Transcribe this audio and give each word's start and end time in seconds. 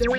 Podcast. 0.00 0.16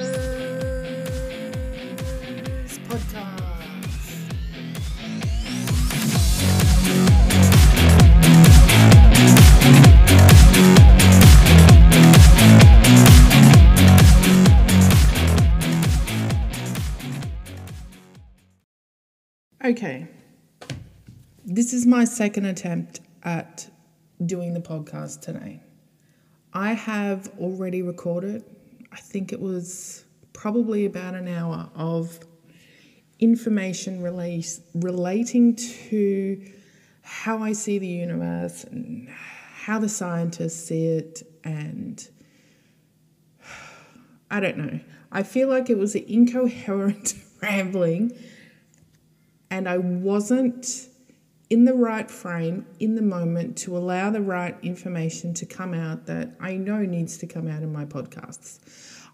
Okay. 19.66 20.08
This 21.44 21.74
is 21.74 21.88
my 21.88 22.06
second 22.06 22.46
attempt 22.46 23.00
at 23.24 23.68
doing 24.24 24.54
the 24.54 24.62
podcast 24.62 25.22
today. 25.22 25.64
I 26.54 26.74
have 26.74 27.32
already 27.40 27.82
recorded, 27.82 28.44
I 28.92 28.98
think 28.98 29.32
it 29.32 29.40
was 29.40 30.06
probably 30.34 30.86
about 30.86 31.16
an 31.16 31.28
hour 31.28 31.70
of 31.76 32.20
information 33.20 34.02
release 34.02 34.62
relating 34.74 35.56
to 35.56 36.44
how 37.02 37.44
I 37.44 37.54
see 37.54 37.78
the 37.78 37.88
universe 37.88 38.64
and 38.64 39.08
how 39.10 39.80
the 39.80 39.90
scientists 39.90 40.66
see 40.66 40.86
it. 40.86 41.24
And 41.44 42.06
I 44.32 44.40
don't 44.40 44.58
know. 44.58 44.80
I 45.12 45.24
feel 45.24 45.50
like 45.50 45.70
it 45.70 45.78
was 45.78 45.96
an 45.96 46.06
incoherent 46.08 47.14
rambling 47.42 48.12
and 49.50 49.68
I 49.68 49.78
wasn't 49.78 50.88
in 51.52 51.66
the 51.66 51.74
right 51.74 52.10
frame 52.10 52.66
in 52.80 52.96
the 52.96 53.02
moment 53.02 53.58
to 53.58 53.78
allow 53.78 54.10
the 54.10 54.22
right 54.22 54.56
information 54.64 55.34
to 55.34 55.46
come 55.46 55.74
out 55.74 56.06
that 56.06 56.34
I 56.40 56.56
know 56.56 56.78
needs 56.78 57.18
to 57.18 57.28
come 57.28 57.46
out 57.50 57.62
in 57.62 57.74
my 57.74 57.84
podcasts. 57.84 58.60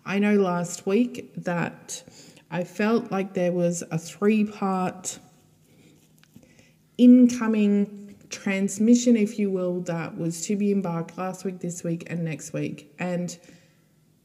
I 0.05 0.19
know 0.19 0.35
last 0.35 0.85
week 0.85 1.33
that 1.35 2.03
I 2.51 2.63
felt 2.63 3.11
like 3.11 3.33
there 3.33 3.51
was 3.51 3.83
a 3.89 3.97
three 3.97 4.45
part 4.45 5.17
incoming 6.99 8.15
transmission, 8.29 9.17
if 9.17 9.39
you 9.39 9.49
will, 9.49 9.81
that 9.81 10.15
was 10.15 10.45
to 10.45 10.55
be 10.55 10.71
embarked 10.71 11.17
last 11.17 11.43
week, 11.43 11.59
this 11.59 11.83
week, 11.83 12.03
and 12.05 12.23
next 12.23 12.53
week. 12.53 12.93
And 12.99 13.35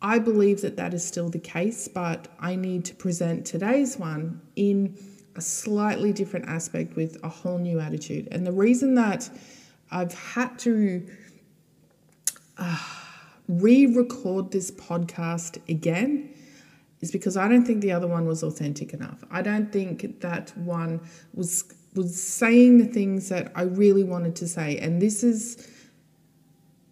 I 0.02 0.18
believe 0.18 0.60
that 0.60 0.76
that 0.76 0.92
is 0.92 1.02
still 1.02 1.30
the 1.30 1.38
case, 1.38 1.88
but 1.88 2.28
I 2.38 2.56
need 2.56 2.84
to 2.86 2.94
present 2.94 3.46
today's 3.46 3.96
one 3.96 4.42
in 4.54 4.98
a 5.36 5.40
slightly 5.40 6.12
different 6.12 6.48
aspect 6.48 6.96
with 6.96 7.16
a 7.22 7.28
whole 7.28 7.58
new 7.58 7.80
attitude. 7.80 8.28
And 8.30 8.46
the 8.46 8.52
reason 8.52 8.94
that 8.96 9.30
I've 9.90 10.14
had 10.14 10.58
to 10.60 11.06
uh, 12.58 12.78
re 13.48 13.86
record 13.86 14.50
this 14.50 14.70
podcast 14.70 15.58
again 15.68 16.34
is 17.00 17.10
because 17.10 17.36
I 17.36 17.48
don't 17.48 17.66
think 17.66 17.80
the 17.80 17.92
other 17.92 18.06
one 18.06 18.26
was 18.26 18.42
authentic 18.42 18.94
enough. 18.94 19.24
I 19.30 19.42
don't 19.42 19.72
think 19.72 20.20
that 20.20 20.56
one 20.56 21.00
was 21.34 21.64
was 21.94 22.22
saying 22.22 22.78
the 22.78 22.86
things 22.86 23.28
that 23.28 23.52
I 23.54 23.62
really 23.62 24.04
wanted 24.04 24.34
to 24.36 24.48
say. 24.48 24.78
And 24.78 25.02
this 25.02 25.22
is 25.22 25.68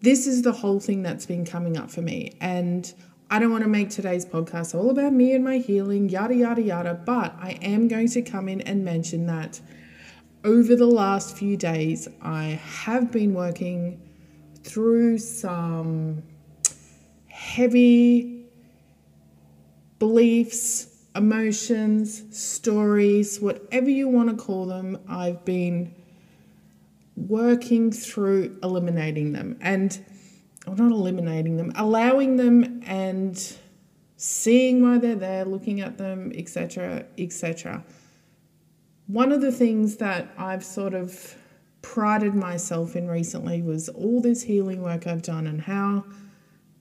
this 0.01 0.27
is 0.27 0.41
the 0.41 0.51
whole 0.51 0.79
thing 0.79 1.03
that's 1.03 1.25
been 1.25 1.45
coming 1.45 1.77
up 1.77 1.89
for 1.89 2.01
me. 2.01 2.33
And 2.41 2.93
I 3.33 3.39
don't 3.39 3.49
want 3.49 3.63
to 3.63 3.69
make 3.69 3.89
today's 3.89 4.25
podcast 4.25 4.75
all 4.75 4.89
about 4.89 5.13
me 5.13 5.33
and 5.33 5.41
my 5.41 5.57
healing, 5.57 6.09
yada, 6.09 6.35
yada, 6.35 6.61
yada, 6.61 6.93
but 6.93 7.33
I 7.39 7.51
am 7.61 7.87
going 7.87 8.09
to 8.09 8.21
come 8.21 8.49
in 8.49 8.59
and 8.59 8.83
mention 8.83 9.25
that 9.27 9.61
over 10.43 10.75
the 10.75 10.85
last 10.85 11.37
few 11.37 11.55
days, 11.55 12.09
I 12.21 12.59
have 12.83 13.09
been 13.09 13.33
working 13.33 14.01
through 14.65 15.19
some 15.19 16.23
heavy 17.27 18.47
beliefs, 19.97 20.87
emotions, 21.15 22.37
stories, 22.37 23.39
whatever 23.39 23.89
you 23.89 24.09
want 24.09 24.27
to 24.27 24.35
call 24.35 24.65
them. 24.65 24.99
I've 25.07 25.45
been 25.45 25.95
working 27.15 27.93
through 27.93 28.59
eliminating 28.61 29.31
them. 29.31 29.57
And 29.61 29.97
or 30.67 30.75
not 30.75 30.91
eliminating 30.91 31.57
them, 31.57 31.71
allowing 31.75 32.37
them 32.37 32.81
and 32.85 33.57
seeing 34.17 34.81
why 34.81 34.99
they're 34.99 35.15
there, 35.15 35.45
looking 35.45 35.81
at 35.81 35.97
them, 35.97 36.31
etc., 36.35 37.05
etc. 37.17 37.83
One 39.07 39.31
of 39.31 39.41
the 39.41 39.51
things 39.51 39.97
that 39.97 40.31
I've 40.37 40.63
sort 40.63 40.93
of 40.93 41.35
prided 41.81 42.35
myself 42.35 42.95
in 42.95 43.07
recently 43.07 43.61
was 43.61 43.89
all 43.89 44.21
this 44.21 44.43
healing 44.43 44.81
work 44.81 45.07
I've 45.07 45.23
done 45.23 45.47
and 45.47 45.61
how 45.61 46.05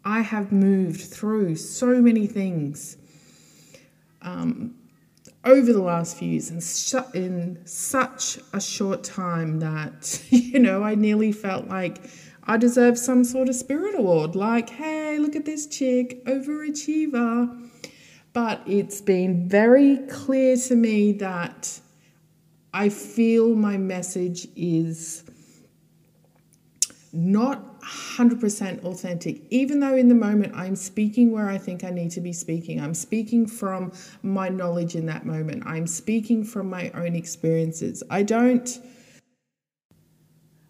I 0.04 0.20
have 0.20 0.52
moved 0.52 1.00
through 1.00 1.56
so 1.56 2.00
many 2.00 2.26
things 2.26 2.96
um, 4.22 4.74
over 5.44 5.72
the 5.72 5.82
last 5.82 6.16
few 6.16 6.28
years 6.28 6.50
and 6.50 6.62
sh- 6.62 6.94
in 7.14 7.60
such 7.64 8.38
a 8.52 8.60
short 8.60 9.02
time 9.02 9.60
that, 9.60 10.22
you 10.30 10.58
know, 10.58 10.82
I 10.82 10.94
nearly 10.94 11.32
felt 11.32 11.68
like 11.68 12.02
I 12.44 12.56
deserve 12.56 12.98
some 12.98 13.24
sort 13.24 13.48
of 13.48 13.54
spirit 13.54 13.94
award, 13.94 14.34
like, 14.34 14.70
hey, 14.70 15.18
look 15.18 15.36
at 15.36 15.44
this 15.44 15.66
chick, 15.66 16.24
overachiever. 16.24 17.68
But 18.32 18.62
it's 18.66 19.00
been 19.00 19.48
very 19.48 19.98
clear 20.08 20.56
to 20.56 20.74
me 20.76 21.12
that 21.12 21.80
I 22.72 22.88
feel 22.88 23.54
my 23.56 23.76
message 23.76 24.46
is 24.54 25.24
not 27.12 27.80
100% 27.80 28.84
authentic, 28.84 29.42
even 29.50 29.80
though 29.80 29.96
in 29.96 30.08
the 30.08 30.14
moment 30.14 30.54
I'm 30.54 30.76
speaking 30.76 31.32
where 31.32 31.48
I 31.48 31.58
think 31.58 31.82
I 31.82 31.90
need 31.90 32.12
to 32.12 32.20
be 32.20 32.32
speaking. 32.32 32.80
I'm 32.80 32.94
speaking 32.94 33.46
from 33.46 33.92
my 34.22 34.48
knowledge 34.48 34.94
in 34.94 35.06
that 35.06 35.26
moment, 35.26 35.64
I'm 35.66 35.88
speaking 35.88 36.44
from 36.44 36.70
my 36.70 36.90
own 36.90 37.16
experiences. 37.16 38.02
I 38.10 38.22
don't 38.22 38.80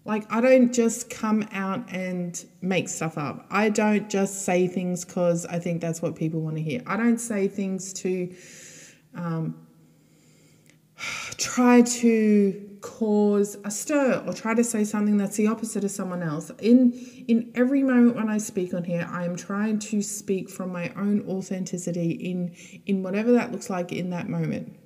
like, 0.05 0.31
I 0.33 0.41
don't 0.41 0.73
just 0.73 1.11
come 1.11 1.47
out 1.53 1.93
and 1.93 2.43
make 2.63 2.89
stuff 2.89 3.19
up. 3.19 3.47
I 3.51 3.69
don't 3.69 4.09
just 4.09 4.45
say 4.45 4.67
things 4.67 5.05
because 5.05 5.45
I 5.47 5.59
think 5.59 5.81
that's 5.81 6.01
what 6.01 6.17
people 6.17 6.41
want 6.41 6.57
to 6.57 6.63
hear. 6.63 6.83
I 6.87 6.97
don't 6.97 7.19
say 7.19 7.49
things 7.49 7.93
to 7.95 8.35
um, 9.15 9.67
try 11.37 11.83
to 11.83 12.67
cause 12.81 13.59
a 13.65 13.71
stir 13.71 14.23
or 14.27 14.33
try 14.33 14.55
to 14.55 14.65
say 14.65 14.85
something 14.85 15.19
that's 15.19 15.37
the 15.37 15.47
opposite 15.47 15.85
of 15.85 15.91
someone 15.91 16.23
else. 16.23 16.51
In 16.61 16.93
in 17.29 17.53
every 17.55 17.83
moment 17.83 18.17
when 18.17 18.31
I 18.31 18.39
speak 18.39 18.73
on 18.73 18.85
here, 18.85 19.07
I 19.11 19.25
am 19.25 19.37
trying 19.37 19.79
to 19.81 20.03
speak 20.03 20.49
from 20.49 20.73
my 20.73 20.91
own 20.97 21.29
authenticity 21.29 22.13
in 22.13 22.55
in 22.87 23.03
whatever 23.03 23.33
that 23.33 23.53
looks 23.53 23.69
like 23.69 23.93
in 23.93 24.11
that 24.11 24.29
moment. 24.29 24.77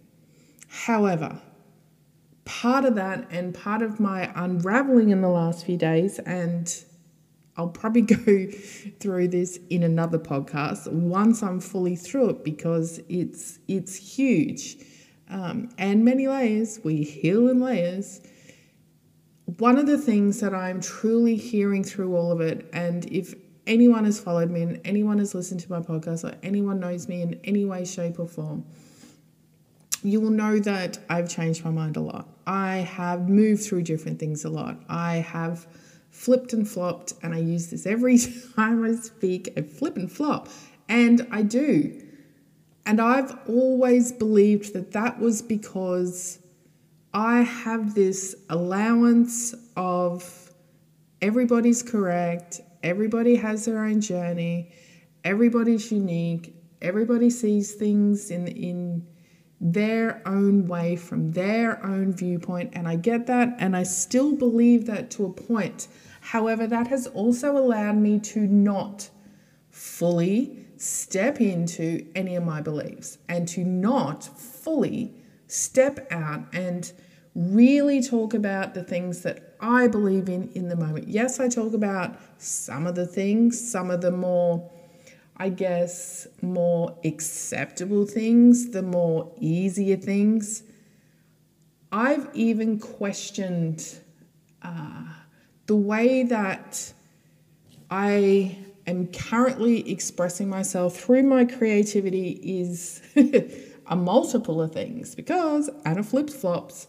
However, 0.69 1.41
part 2.45 2.85
of 2.85 2.95
that 2.97 3.27
and 3.31 3.55
part 3.55 3.83
of 3.83 4.01
my 4.01 4.31
unraveling 4.35 5.11
in 5.11 5.21
the 5.21 5.29
last 5.29 5.65
few 5.65 5.77
days, 5.77 6.19
and 6.21 6.85
I'll 7.57 7.69
probably 7.69 8.03
go 8.03 8.47
through 9.01 9.29
this 9.29 9.59
in 9.71 9.83
another 9.83 10.19
podcast 10.19 10.91
once 10.93 11.43
I'm 11.43 11.61
fully 11.61 11.97
through 11.97 12.31
it 12.31 12.45
because 12.45 13.01
it's 13.09 13.59
it's 13.69 13.97
huge 13.97 14.77
um, 15.29 15.71
and 15.79 16.05
many 16.05 16.29
layers. 16.29 16.81
We 16.85 17.03
heal 17.03 17.49
in 17.49 17.61
layers. 17.61 18.21
One 19.59 19.79
of 19.79 19.87
the 19.87 19.99
things 19.99 20.41
that 20.41 20.55
I'm 20.55 20.81
truly 20.81 21.37
hearing 21.37 21.85
through 21.85 22.17
all 22.17 22.33
of 22.33 22.41
it, 22.41 22.69
and 22.73 23.05
if 23.13 23.35
anyone 23.67 24.05
has 24.05 24.21
followed 24.21 24.51
me 24.51 24.63
and 24.63 24.81
anyone 24.85 25.19
has 25.19 25.35
listened 25.35 25.61
to 25.61 25.71
my 25.71 25.81
podcast 25.81 26.25
or 26.25 26.37
anyone 26.43 26.81
knows 26.81 27.09
me 27.09 27.23
in 27.23 27.41
any 27.45 27.65
way, 27.65 27.85
shape, 27.85 28.19
or 28.19 28.27
form, 28.27 28.65
you 30.05 30.21
will 30.21 30.31
know 30.31 30.59
that 30.59 30.99
I've 31.09 31.31
changed 31.31 31.65
my 31.65 31.71
mind 31.71 31.97
a 31.97 32.01
lot. 32.01 32.29
I 32.47 32.77
have 32.77 33.29
moved 33.29 33.63
through 33.63 33.85
different 33.85 34.21
things 34.21 34.45
a 34.45 34.51
lot. 34.51 34.79
I 34.87 35.17
have 35.17 35.67
flipped 36.11 36.53
and 36.53 36.69
flopped, 36.69 37.15
and 37.23 37.35
I 37.35 37.39
use 37.39 37.71
this 37.71 37.87
every 37.87 38.19
time 38.55 38.85
I 38.85 38.93
speak. 38.97 39.53
I 39.57 39.63
flip 39.63 39.97
and 39.97 40.13
flop, 40.13 40.49
and 40.91 41.27
I 41.31 41.41
do. 41.41 42.03
And 42.85 43.01
I've 43.01 43.35
always 43.49 44.13
believed 44.13 44.75
that 44.75 44.93
that 44.93 45.19
was 45.19 45.41
because 45.41 46.39
I 47.15 47.41
have 47.41 47.95
this 47.95 48.37
allowance 48.51 49.55
of 49.75 50.53
everybody's 51.23 51.83
correct, 51.83 52.61
everybody 52.83 53.37
has 53.37 53.65
their 53.65 53.83
own 53.83 54.03
journey, 54.03 54.71
everybody's 55.25 55.91
unique, 55.91 56.55
everybody 56.83 57.31
sees 57.31 57.73
things 57.73 58.31
in 58.31 58.49
in 58.49 59.07
their 59.65 60.21
own 60.29 60.69
way 60.69 60.95
from 60.95 61.33
their 61.33 61.83
own 61.83 62.13
viewpoint. 62.13 62.71
And 62.75 62.87
I 62.87 62.97
get 62.97 63.27
that, 63.27 63.57
and 63.59 63.75
I 63.75 63.83
still 63.83 64.37
believe 64.37 64.85
that 64.87 65.11
to 65.13 65.25
a 65.25 65.33
point. 65.33 65.89
However, 66.21 66.67
that 66.67 66.89
has 66.89 67.07
also 67.09 67.57
allowed 67.57 67.97
me 67.97 68.21
to 68.21 68.41
not 68.41 69.09
fully 69.71 70.67
step 70.77 71.41
into 71.41 72.07
any 72.15 72.37
of 72.37 72.45
my 72.45 72.61
beliefs 72.61 73.17
and 73.29 73.49
to 73.49 73.65
not 73.65 74.25
fully 74.25 75.15
step 75.47 76.07
out 76.13 76.45
and 76.53 76.93
really 77.35 78.03
talk 78.03 78.35
about 78.35 78.75
the 78.75 78.85
things 78.85 79.23
that 79.23 79.57
I 79.61 79.89
believe 79.89 80.29
in 80.29 80.51
in 80.51 80.69
the 80.69 80.77
moment. 80.77 81.09
Yes, 81.09 81.41
I 81.41 81.49
talk 81.49 81.73
about 81.73 82.17
some 82.37 82.87
of 82.87 82.95
the 82.95 83.07
things, 83.07 83.59
some 83.71 83.91
of 83.91 84.03
the 84.03 84.11
more 84.11 84.71
I 85.37 85.49
guess, 85.49 86.29
more 86.43 86.97
acceptable 87.05 88.07
things, 88.07 88.71
the 88.71 88.83
more 88.83 89.33
easier 89.41 89.97
things. 89.97 90.63
I've 91.91 92.29
even 92.35 92.79
questioned 92.79 93.99
uh, 94.63 95.05
the 95.67 95.77
way 95.77 96.23
that 96.25 96.93
I 97.91 98.59
am 98.87 99.09
currently 99.09 99.91
expressing 99.91 100.49
myself 100.49 100.97
through 100.97 101.25
my 101.25 101.45
creativity 101.45 102.31
is 102.43 103.01
a 103.87 103.97
multiple 103.97 104.63
of 104.63 104.73
things 104.73 105.15
because 105.15 105.71
Anna 105.85 106.03
flips 106.03 106.35
flops. 106.35 106.87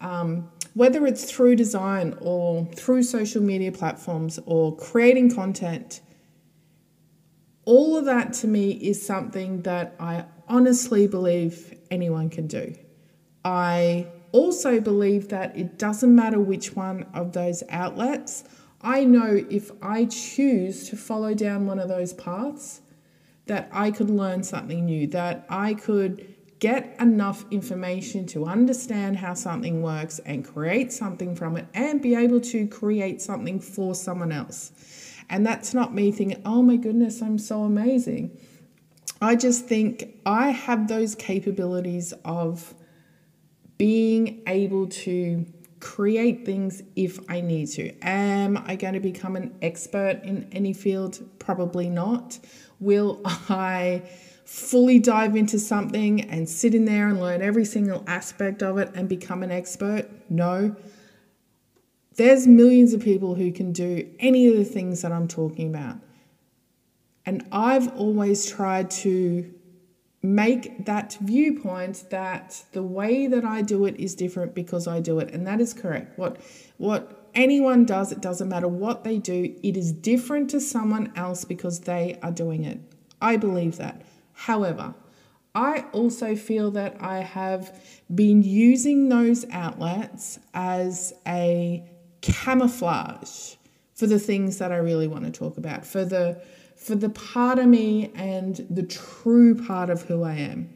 Um, 0.00 0.50
whether 0.74 1.06
it's 1.06 1.30
through 1.30 1.56
design 1.56 2.16
or 2.20 2.66
through 2.74 3.02
social 3.02 3.42
media 3.42 3.72
platforms 3.72 4.38
or 4.46 4.76
creating 4.76 5.34
content, 5.34 6.00
all 7.70 7.96
of 7.96 8.04
that 8.04 8.32
to 8.32 8.48
me 8.48 8.72
is 8.72 9.00
something 9.00 9.62
that 9.62 9.94
I 10.00 10.24
honestly 10.48 11.06
believe 11.06 11.78
anyone 11.88 12.28
can 12.28 12.48
do. 12.48 12.74
I 13.44 14.08
also 14.32 14.80
believe 14.80 15.28
that 15.28 15.56
it 15.56 15.78
doesn't 15.78 16.12
matter 16.12 16.40
which 16.40 16.74
one 16.74 17.06
of 17.14 17.32
those 17.32 17.62
outlets. 17.68 18.42
I 18.82 19.04
know 19.04 19.44
if 19.48 19.70
I 19.80 20.06
choose 20.06 20.88
to 20.88 20.96
follow 20.96 21.32
down 21.32 21.68
one 21.68 21.78
of 21.78 21.88
those 21.88 22.12
paths, 22.12 22.80
that 23.46 23.68
I 23.72 23.92
could 23.92 24.10
learn 24.10 24.42
something 24.42 24.84
new, 24.84 25.06
that 25.06 25.46
I 25.48 25.74
could 25.74 26.26
get 26.58 26.96
enough 26.98 27.44
information 27.52 28.26
to 28.26 28.46
understand 28.46 29.16
how 29.16 29.34
something 29.34 29.80
works 29.80 30.18
and 30.26 30.44
create 30.44 30.92
something 30.92 31.36
from 31.36 31.56
it 31.56 31.68
and 31.74 32.02
be 32.02 32.16
able 32.16 32.40
to 32.40 32.66
create 32.66 33.22
something 33.22 33.60
for 33.60 33.94
someone 33.94 34.32
else. 34.32 34.72
And 35.30 35.46
that's 35.46 35.72
not 35.72 35.94
me 35.94 36.10
thinking, 36.10 36.42
oh 36.44 36.60
my 36.60 36.76
goodness, 36.76 37.22
I'm 37.22 37.38
so 37.38 37.62
amazing. 37.62 38.36
I 39.22 39.36
just 39.36 39.66
think 39.66 40.20
I 40.26 40.50
have 40.50 40.88
those 40.88 41.14
capabilities 41.14 42.12
of 42.24 42.74
being 43.78 44.42
able 44.46 44.88
to 44.88 45.46
create 45.78 46.44
things 46.44 46.82
if 46.96 47.18
I 47.30 47.40
need 47.40 47.68
to. 47.68 47.92
Am 48.02 48.58
I 48.66 48.76
going 48.76 48.94
to 48.94 49.00
become 49.00 49.36
an 49.36 49.54
expert 49.62 50.20
in 50.24 50.48
any 50.52 50.72
field? 50.72 51.20
Probably 51.38 51.88
not. 51.88 52.38
Will 52.80 53.20
I 53.24 54.02
fully 54.44 54.98
dive 54.98 55.36
into 55.36 55.58
something 55.58 56.22
and 56.22 56.48
sit 56.48 56.74
in 56.74 56.84
there 56.84 57.08
and 57.08 57.20
learn 57.20 57.40
every 57.40 57.64
single 57.64 58.02
aspect 58.06 58.62
of 58.62 58.78
it 58.78 58.90
and 58.94 59.08
become 59.08 59.42
an 59.42 59.50
expert? 59.50 60.10
No. 60.28 60.74
There's 62.20 62.46
millions 62.46 62.92
of 62.92 63.00
people 63.00 63.34
who 63.34 63.50
can 63.50 63.72
do 63.72 64.06
any 64.18 64.46
of 64.46 64.54
the 64.54 64.64
things 64.66 65.00
that 65.00 65.10
I'm 65.10 65.26
talking 65.26 65.70
about. 65.70 65.96
And 67.24 67.46
I've 67.50 67.96
always 67.96 68.46
tried 68.46 68.90
to 69.04 69.50
make 70.20 70.84
that 70.84 71.16
viewpoint 71.22 72.10
that 72.10 72.62
the 72.72 72.82
way 72.82 73.26
that 73.26 73.46
I 73.46 73.62
do 73.62 73.86
it 73.86 73.98
is 73.98 74.14
different 74.14 74.54
because 74.54 74.86
I 74.86 75.00
do 75.00 75.18
it. 75.18 75.32
And 75.32 75.46
that 75.46 75.62
is 75.62 75.72
correct. 75.72 76.18
What 76.18 76.42
what 76.76 77.30
anyone 77.34 77.86
does 77.86 78.12
it 78.12 78.20
doesn't 78.20 78.50
matter 78.50 78.68
what 78.68 79.02
they 79.02 79.16
do 79.16 79.56
it 79.62 79.78
is 79.78 79.90
different 79.90 80.50
to 80.50 80.60
someone 80.60 81.14
else 81.16 81.46
because 81.46 81.80
they 81.80 82.18
are 82.22 82.32
doing 82.32 82.64
it. 82.64 82.80
I 83.22 83.38
believe 83.38 83.78
that. 83.78 84.02
However 84.34 84.94
I 85.54 85.86
also 85.92 86.36
feel 86.36 86.70
that 86.72 87.00
I 87.00 87.20
have 87.20 87.80
been 88.14 88.42
using 88.42 89.08
those 89.08 89.46
outlets 89.50 90.38
as 90.52 91.14
a 91.26 91.89
camouflage 92.20 93.54
for 93.94 94.06
the 94.06 94.18
things 94.18 94.58
that 94.58 94.72
I 94.72 94.76
really 94.76 95.06
want 95.06 95.24
to 95.24 95.30
talk 95.30 95.58
about 95.58 95.86
for 95.86 96.04
the 96.04 96.40
for 96.76 96.94
the 96.94 97.10
part 97.10 97.58
of 97.58 97.66
me 97.66 98.10
and 98.14 98.66
the 98.70 98.82
true 98.82 99.54
part 99.54 99.90
of 99.90 100.02
who 100.02 100.22
I 100.22 100.34
am. 100.36 100.70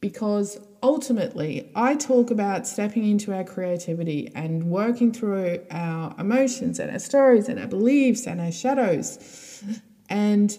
Because 0.00 0.58
ultimately, 0.82 1.70
I 1.76 1.94
talk 1.94 2.32
about 2.32 2.66
stepping 2.66 3.08
into 3.08 3.32
our 3.32 3.44
creativity 3.44 4.32
and 4.34 4.64
working 4.64 5.12
through 5.12 5.60
our 5.70 6.12
emotions 6.18 6.80
and 6.80 6.90
our 6.90 6.98
stories 6.98 7.48
and 7.48 7.60
our 7.60 7.68
beliefs 7.68 8.26
and 8.26 8.40
our 8.40 8.50
shadows. 8.50 9.62
And 10.08 10.58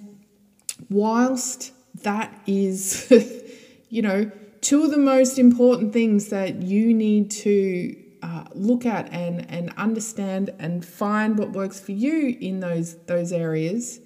whilst 0.89 1.73
that 2.03 2.33
is, 2.47 3.11
you 3.89 4.01
know, 4.01 4.31
two 4.61 4.85
of 4.85 4.91
the 4.91 4.97
most 4.97 5.37
important 5.37 5.91
things 5.91 6.29
that 6.29 6.61
you 6.61 6.93
need 6.93 7.29
to 7.31 8.02
uh, 8.23 8.45
look 8.55 8.85
at 8.85 9.11
and, 9.13 9.47
and 9.51 9.71
understand 9.77 10.49
and 10.57 10.83
find 10.83 11.37
what 11.37 11.51
works 11.51 11.79
for 11.79 11.91
you 11.91 12.35
in 12.39 12.59
those 12.61 12.95
those 13.05 13.31
areas 13.31 13.99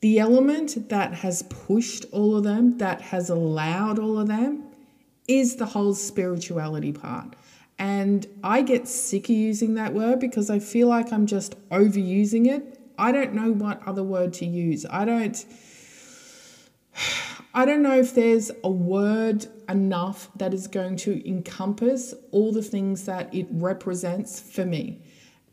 the 0.00 0.18
element 0.18 0.88
that 0.90 1.14
has 1.14 1.42
pushed 1.42 2.04
all 2.12 2.36
of 2.36 2.44
them, 2.44 2.78
that 2.78 3.00
has 3.00 3.30
allowed 3.30 3.98
all 3.98 4.18
of 4.18 4.28
them, 4.28 4.64
is 5.26 5.56
the 5.56 5.66
whole 5.66 5.94
spirituality 5.94 6.92
part. 6.92 7.34
And 7.78 8.26
I 8.44 8.62
get 8.62 8.88
sick 8.88 9.24
of 9.24 9.34
using 9.34 9.74
that 9.74 9.94
word 9.94 10.20
because 10.20 10.50
I 10.50 10.58
feel 10.58 10.88
like 10.88 11.12
I'm 11.12 11.26
just 11.26 11.56
overusing 11.70 12.46
it. 12.46 12.78
I 12.98 13.12
don't 13.12 13.34
know 13.34 13.52
what 13.52 13.86
other 13.86 14.02
word 14.02 14.32
to 14.34 14.46
use. 14.46 14.86
I 14.88 15.04
don't 15.04 15.44
I 17.54 17.64
don't 17.64 17.82
know 17.82 17.98
if 17.98 18.14
there's 18.14 18.50
a 18.62 18.70
word 18.70 19.46
enough 19.68 20.30
that 20.36 20.54
is 20.54 20.66
going 20.66 20.96
to 20.96 21.28
encompass 21.28 22.14
all 22.30 22.52
the 22.52 22.62
things 22.62 23.06
that 23.06 23.34
it 23.34 23.46
represents 23.50 24.40
for 24.40 24.64
me. 24.64 25.02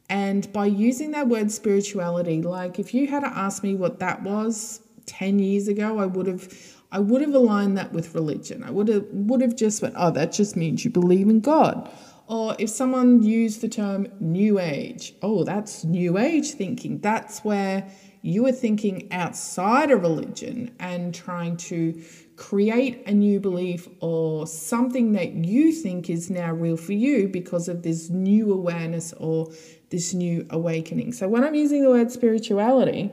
And 0.09 0.51
by 0.53 0.65
using 0.67 1.11
that 1.11 1.27
word 1.27 1.51
spirituality, 1.51 2.41
like 2.41 2.79
if 2.79 2.93
you 2.93 3.07
had 3.07 3.21
to 3.21 3.27
ask 3.27 3.63
me 3.63 3.75
what 3.75 3.99
that 3.99 4.21
was 4.23 4.81
10 5.05 5.39
years 5.39 5.67
ago, 5.67 5.99
I 5.99 6.05
would 6.05 6.27
have 6.27 6.53
I 6.91 6.99
would 6.99 7.21
have 7.21 7.33
aligned 7.33 7.75
that 7.79 7.91
with 7.91 8.13
religion. 8.13 8.63
I 8.63 8.69
would 8.69 8.87
have 8.87 9.05
would 9.11 9.41
have 9.41 9.55
just 9.55 9.81
went, 9.81 9.95
oh, 9.97 10.11
that 10.11 10.31
just 10.31 10.55
means 10.55 10.85
you 10.85 10.91
believe 10.91 11.27
in 11.27 11.39
God. 11.39 11.89
Or 12.27 12.55
if 12.59 12.69
someone 12.69 13.23
used 13.23 13.61
the 13.61 13.67
term 13.67 14.07
new 14.19 14.59
age, 14.59 15.15
oh, 15.21 15.43
that's 15.43 15.83
new 15.83 16.17
age 16.17 16.51
thinking. 16.51 16.99
That's 16.99 17.43
where 17.43 17.89
you 18.21 18.45
are 18.47 18.51
thinking 18.53 19.11
outside 19.11 19.91
of 19.91 20.01
religion 20.01 20.73
and 20.79 21.13
trying 21.13 21.57
to 21.57 22.01
create 22.35 23.03
a 23.07 23.13
new 23.13 23.39
belief 23.39 23.87
or 23.99 24.47
something 24.47 25.11
that 25.13 25.33
you 25.33 25.71
think 25.71 26.09
is 26.09 26.29
now 26.29 26.51
real 26.51 26.77
for 26.77 26.93
you 26.93 27.27
because 27.27 27.67
of 27.67 27.83
this 27.83 28.09
new 28.09 28.51
awareness 28.53 29.13
or 29.13 29.51
this 29.89 30.13
new 30.13 30.45
awakening. 30.49 31.13
So, 31.13 31.27
when 31.27 31.43
I'm 31.43 31.55
using 31.55 31.83
the 31.83 31.89
word 31.89 32.11
spirituality, 32.11 33.11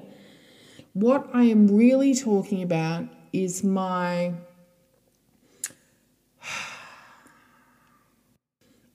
what 0.92 1.28
I 1.32 1.44
am 1.44 1.66
really 1.66 2.14
talking 2.14 2.62
about 2.62 3.04
is 3.32 3.62
my 3.62 4.32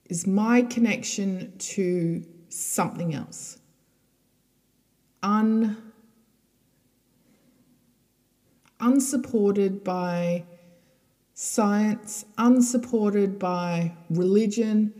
is 0.06 0.26
my 0.26 0.62
connection 0.62 1.56
to 1.58 2.24
something 2.48 3.14
else. 3.14 3.58
Un 5.22 5.85
unsupported 8.86 9.82
by 9.82 10.44
science, 11.34 12.24
unsupported 12.38 13.36
by 13.36 13.92
religion, 14.10 14.92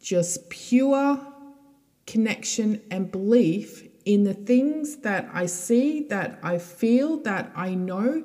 just 0.00 0.48
pure 0.48 1.20
connection 2.06 2.80
and 2.90 3.12
belief 3.12 3.86
in 4.06 4.24
the 4.24 4.32
things 4.32 4.96
that 4.98 5.28
I 5.32 5.44
see, 5.44 6.06
that 6.08 6.38
I 6.42 6.56
feel, 6.56 7.18
that 7.24 7.52
I 7.54 7.74
know, 7.74 8.24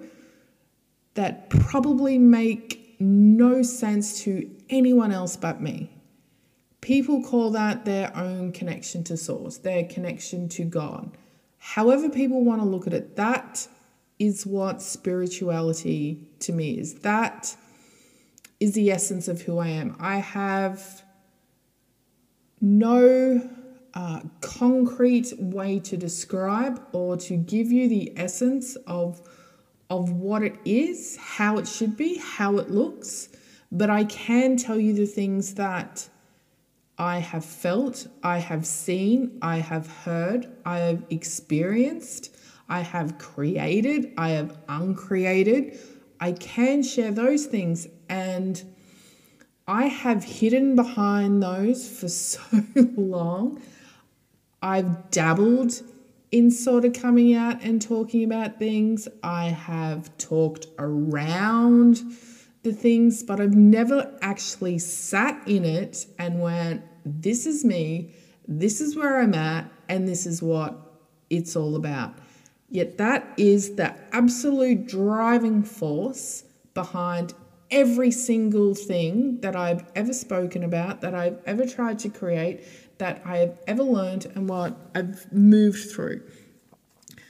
that 1.16 1.50
probably 1.50 2.18
make 2.18 2.96
no 3.00 3.62
sense 3.62 4.22
to 4.22 4.50
anyone 4.70 5.12
else 5.12 5.36
but 5.36 5.62
me. 5.62 5.92
People 6.80 7.22
call 7.22 7.52
that 7.52 7.84
their 7.84 8.16
own 8.16 8.54
connection 8.54 9.04
to 9.06 9.18
source, 9.18 9.58
their 9.58 9.84
connection 9.84 10.48
to 10.50 10.64
God. 10.64 11.18
However, 11.58 12.10
people 12.10 12.46
want 12.46 12.62
to 12.62 12.68
look 12.68 12.88
at 12.88 12.94
it, 12.94 13.18
that 13.18 13.68
is 14.20 14.46
what 14.46 14.82
spirituality 14.82 16.28
to 16.40 16.54
me 16.54 16.78
is. 16.78 16.96
That 16.96 17.56
is 18.60 18.74
the 18.74 18.92
essence 18.92 19.28
of 19.28 19.42
who 19.42 19.60
I 19.60 19.68
am. 19.70 19.96
I 20.00 20.18
have 20.18 21.04
no 22.62 23.50
uh, 23.94 24.22
concrete 24.42 25.34
way 25.38 25.80
to 25.80 25.98
describe 25.98 26.82
or 26.94 27.18
to 27.18 27.36
give 27.36 27.72
you 27.72 27.88
the 27.90 28.14
essence 28.16 28.76
of 28.88 29.22
of 29.90 30.12
what 30.12 30.42
it 30.42 30.56
is, 30.66 31.18
how 31.18 31.58
it 31.60 31.68
should 31.68 31.96
be, 31.96 32.18
how 32.18 32.58
it 32.58 32.72
looks, 32.72 33.30
but 33.72 33.92
I 33.92 34.06
can 34.06 34.58
tell 34.58 34.80
you 34.80 34.94
the 34.94 35.06
things 35.06 35.54
that 35.56 36.08
I 36.98 37.20
have 37.20 37.46
felt, 37.46 38.08
I 38.24 38.40
have 38.40 38.66
seen, 38.66 39.38
I 39.42 39.58
have 39.58 39.88
heard, 39.88 40.48
I 40.66 40.80
have 40.80 41.04
experienced, 41.10 42.33
I 42.74 42.80
have 42.80 43.20
created, 43.20 44.14
I 44.18 44.30
have 44.30 44.58
uncreated. 44.68 45.78
I 46.20 46.32
can 46.32 46.82
share 46.82 47.12
those 47.12 47.46
things 47.46 47.88
and 48.10 48.64
I 49.68 49.86
have 49.86 50.24
hidden 50.24 50.76
behind 50.76 51.44
those 51.44 51.88
for 51.88 52.08
so 52.08 52.42
long. 52.98 53.62
I've 54.64 55.12
dabbled 55.12 55.84
in 56.32 56.50
sort 56.50 56.84
of 56.84 56.94
coming 56.94 57.36
out 57.36 57.62
and 57.62 57.80
talking 57.80 58.24
about 58.24 58.58
things. 58.58 59.08
I 59.22 59.50
have 59.50 60.18
talked 60.18 60.66
around 60.80 62.02
the 62.64 62.74
things, 62.74 63.22
but 63.22 63.40
I've 63.40 63.54
never 63.54 64.18
actually 64.24 64.80
sat 64.80 65.48
in 65.48 65.64
it 65.64 66.08
and 66.18 66.42
went, 66.42 66.82
this 67.06 67.46
is 67.46 67.64
me, 67.64 68.16
this 68.48 68.82
is 68.82 68.96
where 68.96 69.22
I'm 69.22 69.36
at, 69.36 69.70
and 69.88 70.08
this 70.08 70.26
is 70.26 70.42
what 70.42 70.80
it's 71.30 71.56
all 71.56 71.76
about. 71.76 72.16
Yet 72.74 72.98
that 72.98 73.36
is 73.38 73.76
the 73.76 73.94
absolute 74.12 74.88
driving 74.88 75.62
force 75.62 76.44
behind 76.74 77.36
every 77.70 78.10
single 78.10 78.74
thing 78.74 79.40
that 79.42 79.56
I've 79.56 79.86
ever 79.96 80.12
spoken 80.12 80.64
about, 80.64 81.00
that 81.02 81.14
I've 81.14 81.40
ever 81.46 81.68
tried 81.68 82.00
to 82.00 82.10
create, 82.10 82.64
that 82.98 83.22
I 83.26 83.38
have 83.38 83.60
ever 83.68 83.84
learned, 83.84 84.26
and 84.34 84.50
what 84.50 84.76
I've 84.96 85.32
moved 85.32 85.92
through. 85.92 86.24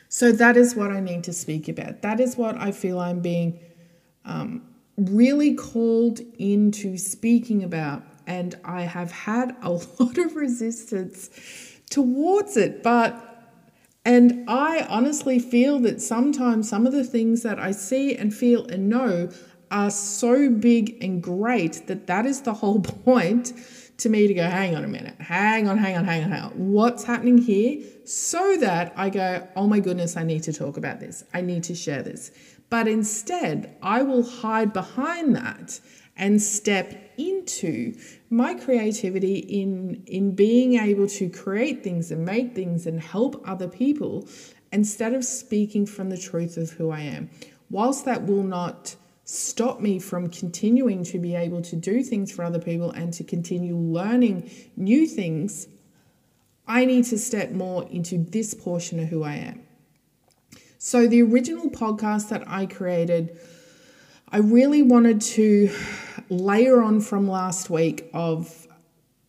So 0.08 0.32
that 0.32 0.56
is 0.56 0.76
what 0.76 0.92
I 0.92 1.02
need 1.02 1.26
to 1.26 1.34
speak 1.34 1.68
about. 1.68 2.04
That 2.04 2.22
is 2.22 2.38
what 2.38 2.56
I 2.56 2.72
feel 2.72 2.98
I'm 2.98 3.20
being 3.20 3.60
um, 4.24 4.62
really 4.96 5.56
called 5.56 6.22
into 6.40 6.96
speaking 6.98 7.66
about. 7.66 8.02
And 8.28 8.56
I 8.64 8.84
have 8.84 9.12
had 9.12 9.58
a 9.62 9.72
lot 10.00 10.18
of 10.18 10.38
resistance 10.38 11.30
towards 11.90 12.56
it. 12.56 12.82
But, 12.82 13.33
and 14.06 14.50
I 14.50 14.86
honestly 14.90 15.40
feel 15.40 15.80
that 15.80 16.02
sometimes 16.02 16.70
some 16.70 16.86
of 16.86 16.94
the 16.94 17.04
things 17.06 17.44
that 17.44 17.60
I 17.60 17.72
see 17.72 18.16
and 18.16 18.34
feel 18.34 18.66
and 18.66 18.90
know 18.90 19.30
are 19.72 19.90
so 19.90 20.50
big 20.50 21.02
and 21.02 21.22
great 21.24 21.88
that 21.88 22.08
that 22.08 22.26
is 22.26 22.42
the 22.42 22.54
whole 22.54 22.82
point 23.06 23.54
to 23.98 24.10
me 24.10 24.28
to 24.28 24.34
go, 24.34 24.44
hang 24.44 24.76
on 24.76 24.84
a 24.84 24.88
minute, 24.88 25.16
hang 25.20 25.68
on, 25.68 25.78
hang 25.78 25.98
on, 25.98 26.04
hang 26.04 26.24
on, 26.24 26.32
hang 26.32 26.44
on. 26.44 26.52
What's 26.52 27.04
happening 27.04 27.38
here? 27.38 27.82
So 28.06 28.58
that 28.58 28.94
I 28.98 29.10
go, 29.10 29.48
oh 29.56 29.68
my 29.68 29.80
goodness, 29.80 30.18
I 30.18 30.24
need 30.24 30.44
to 30.44 30.54
talk 30.54 30.78
about 30.78 31.00
this. 31.00 31.24
I 31.34 31.42
need 31.42 31.64
to 31.66 31.76
share 31.76 32.04
this. 32.04 32.32
But 32.70 32.88
instead, 32.88 33.78
I 33.82 34.02
will 34.02 34.24
hide 34.24 34.74
behind 34.74 35.36
that 35.36 35.80
and 36.16 36.42
step 36.42 37.12
into 37.18 37.96
my 38.30 38.54
creativity 38.54 39.38
in 39.38 40.04
in 40.08 40.36
being 40.36 40.76
able 40.76 41.08
to 41.08 41.30
create 41.30 41.84
things 41.84 42.12
and 42.12 42.26
make 42.26 42.56
things 42.56 42.86
and 42.86 43.00
help 43.00 43.42
other 43.48 43.68
people 43.68 44.28
instead 44.72 45.14
of 45.14 45.24
speaking 45.24 45.86
from 45.86 46.10
the 46.10 46.18
truth 46.18 46.58
of 46.58 46.72
who 46.72 46.90
I 46.90 47.02
am. 47.02 47.30
Whilst 47.70 48.06
that 48.06 48.26
will 48.26 48.44
not 48.44 48.96
stop 49.26 49.80
me 49.80 50.00
from 50.00 50.30
continuing 50.30 51.04
to 51.04 51.20
be 51.20 51.36
able 51.36 51.62
to 51.62 51.76
do 51.76 52.04
things 52.04 52.32
for 52.32 52.44
other 52.44 52.60
people 52.60 52.92
and 52.92 53.14
to 53.14 53.24
continue 53.24 53.76
learning 53.76 54.50
new 54.76 55.08
things, 55.08 55.68
I 56.68 56.86
need 56.86 57.06
to 57.06 57.18
step 57.18 57.52
more 57.52 57.88
into 57.90 58.18
this 58.18 58.54
portion 58.54 59.00
of 59.00 59.08
who 59.10 59.24
I 59.24 59.36
am. 59.36 59.62
So, 60.78 61.08
the 61.08 61.22
original 61.22 61.70
podcast 61.70 62.30
that 62.30 62.44
I 62.48 62.66
created, 62.66 63.40
I 64.30 64.40
really 64.40 64.82
wanted 64.82 65.22
to 65.22 65.70
layer 66.34 66.82
on 66.82 67.02
from 67.02 67.28
last 67.28 67.70
week 67.70 68.10
of 68.14 68.68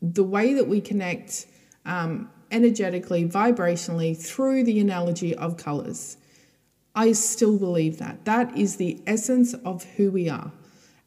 the 0.00 0.24
way 0.24 0.54
that 0.54 0.68
we 0.68 0.80
connect 0.80 1.46
um, 1.86 2.30
energetically, 2.50 3.28
vibrationally 3.28 4.16
through 4.16 4.64
the 4.64 4.80
analogy 4.80 5.34
of 5.34 5.56
colors. 5.56 6.16
I 6.94 7.12
still 7.12 7.58
believe 7.58 7.98
that. 7.98 8.24
That 8.24 8.56
is 8.56 8.76
the 8.76 9.02
essence 9.06 9.54
of 9.54 9.84
who 9.96 10.10
we 10.10 10.28
are. 10.28 10.52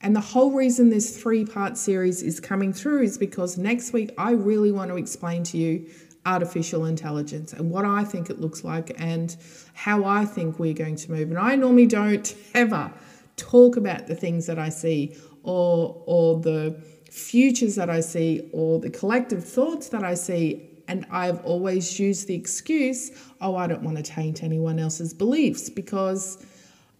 And 0.02 0.16
the 0.16 0.22
whole 0.22 0.52
reason 0.52 0.90
this 0.90 1.18
three 1.18 1.46
part 1.46 1.78
series 1.78 2.22
is 2.22 2.40
coming 2.40 2.74
through 2.74 3.02
is 3.04 3.18
because 3.18 3.58
next 3.58 3.94
week 3.94 4.12
I 4.18 4.32
really 4.32 4.72
want 4.72 4.92
to 4.92 4.98
explain 4.98 5.44
to 5.46 5.58
you 5.58 5.88
artificial 6.26 6.86
intelligence 6.86 7.54
and 7.54 7.72
what 7.72 7.86
I 7.86 8.04
think 8.04 8.30
it 8.30 8.40
looks 8.40 8.64
like 8.64 8.92
and 9.00 9.36
how 9.74 10.04
I 10.04 10.26
think 10.26 10.60
we're 10.60 10.74
going 10.74 10.98
to 10.98 11.12
move. 11.12 11.30
And 11.30 11.40
I 11.40 11.56
normally 11.56 11.88
don't 11.88 12.36
ever 12.54 12.92
talk 13.38 13.78
about 13.78 14.08
the 14.08 14.16
things 14.16 14.46
that 14.48 14.60
I 14.60 14.70
see 14.70 15.16
or 15.48 16.04
or 16.06 16.40
the 16.40 16.80
futures 17.10 17.76
that 17.76 17.90
I 17.90 18.02
see 18.02 18.50
or 18.54 18.80
the 18.80 18.90
collective 18.92 19.44
thoughts 19.44 19.90
that 19.90 20.04
I 20.04 20.14
see 20.14 20.68
and 20.88 21.06
I've 21.12 21.44
always 21.44 22.00
used 22.00 22.28
the 22.28 22.36
excuse, 22.36 23.12
oh, 23.42 23.56
I 23.56 23.68
don't 23.68 23.84
want 23.84 23.98
to 23.98 24.04
taint 24.04 24.44
anyone 24.44 24.80
else's 24.80 25.14
beliefs 25.14 25.70
because 25.70 26.46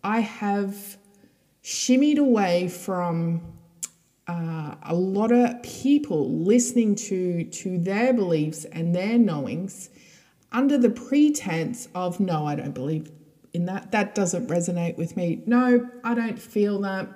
I 0.04 0.20
have 0.20 0.98
shimmied 1.64 2.18
away 2.18 2.68
from 2.68 3.42
uh, 4.28 4.76
a 4.84 4.94
lot 4.94 5.32
of 5.32 5.64
people 5.64 6.30
listening 6.44 6.96
to, 6.96 7.46
to 7.46 7.78
their 7.78 8.14
beliefs 8.14 8.66
and 8.66 8.94
their 8.94 9.18
knowings 9.18 9.90
under 10.52 10.78
the 10.78 10.90
pretense 10.90 11.88
of, 11.96 12.20
no, 12.20 12.46
I 12.46 12.56
don't 12.56 12.74
believe 12.74 13.10
in 13.54 13.66
that. 13.66 13.92
That 13.92 14.16
doesn't 14.16 14.48
resonate 14.48 14.98
with 14.98 15.16
me. 15.16 15.44
No, 15.46 15.90
I 16.04 16.14
don't 16.14 16.40
feel 16.40 16.80
that. 16.82 17.08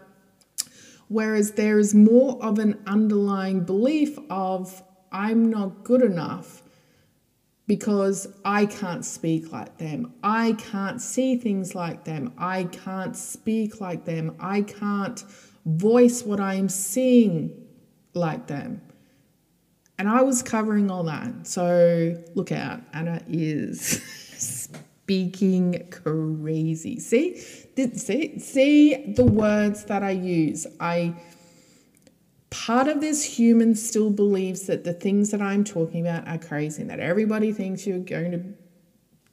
Whereas 1.11 1.51
there 1.51 1.77
is 1.77 1.93
more 1.93 2.41
of 2.41 2.57
an 2.57 2.81
underlying 2.87 3.65
belief 3.65 4.17
of, 4.29 4.81
I'm 5.11 5.49
not 5.49 5.83
good 5.83 6.01
enough 6.01 6.63
because 7.67 8.27
I 8.45 8.65
can't 8.65 9.03
speak 9.03 9.51
like 9.51 9.77
them. 9.77 10.13
I 10.23 10.53
can't 10.53 11.01
see 11.01 11.35
things 11.35 11.75
like 11.75 12.05
them. 12.05 12.33
I 12.37 12.63
can't 12.63 13.17
speak 13.17 13.81
like 13.81 14.05
them. 14.05 14.37
I 14.39 14.61
can't 14.61 15.21
voice 15.65 16.23
what 16.23 16.39
I'm 16.39 16.69
seeing 16.69 17.61
like 18.13 18.47
them. 18.47 18.81
And 19.99 20.07
I 20.07 20.21
was 20.21 20.41
covering 20.41 20.89
all 20.89 21.03
that. 21.03 21.45
So 21.45 22.23
look 22.35 22.53
out. 22.53 22.79
Anna 22.93 23.21
is 23.27 24.01
speaking 25.11 25.85
crazy. 25.91 26.97
See? 26.97 27.43
did 27.75 27.99
See, 27.99 28.39
see 28.39 29.11
the 29.13 29.25
words 29.25 29.83
that 29.85 30.03
I 30.03 30.11
use. 30.11 30.65
I 30.79 31.13
part 32.49 32.87
of 32.87 33.01
this 33.01 33.21
human 33.21 33.75
still 33.75 34.09
believes 34.09 34.67
that 34.67 34.85
the 34.85 34.93
things 34.93 35.31
that 35.31 35.41
I'm 35.41 35.65
talking 35.65 36.07
about 36.07 36.29
are 36.29 36.37
crazy 36.37 36.81
and 36.81 36.89
that 36.89 37.01
everybody 37.01 37.51
thinks 37.51 37.85
you're 37.85 37.99
going 37.99 38.31
to 38.31 38.41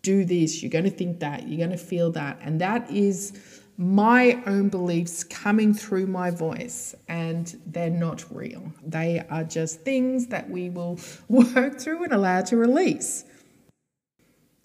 do 0.02 0.24
this, 0.24 0.64
you're 0.64 0.70
going 0.70 0.84
to 0.84 0.90
think 0.90 1.20
that, 1.20 1.46
you're 1.46 1.58
going 1.58 1.78
to 1.78 1.84
feel 1.84 2.10
that. 2.10 2.40
And 2.42 2.60
that 2.60 2.90
is 2.90 3.38
my 3.76 4.42
own 4.46 4.70
beliefs 4.70 5.22
coming 5.22 5.72
through 5.72 6.08
my 6.08 6.32
voice, 6.32 6.96
and 7.06 7.56
they're 7.66 7.88
not 7.88 8.24
real. 8.34 8.72
They 8.84 9.24
are 9.30 9.44
just 9.44 9.82
things 9.82 10.26
that 10.28 10.50
we 10.50 10.70
will 10.70 10.98
work 11.28 11.78
through 11.78 12.02
and 12.02 12.12
allow 12.12 12.40
to 12.42 12.56
release. 12.56 13.24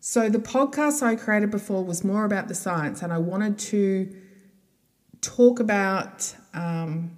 So, 0.05 0.27
the 0.27 0.38
podcast 0.38 1.01
I 1.01 1.15
created 1.15 1.50
before 1.50 1.81
was 1.81 2.03
more 2.03 2.25
about 2.25 2.50
the 2.50 2.55
science, 2.55 3.01
and 3.01 3.13
I 3.13 3.19
wanted 3.19 3.57
to 3.60 4.13
talk 5.22 5.62
about 5.62 6.36
um, 6.53 7.17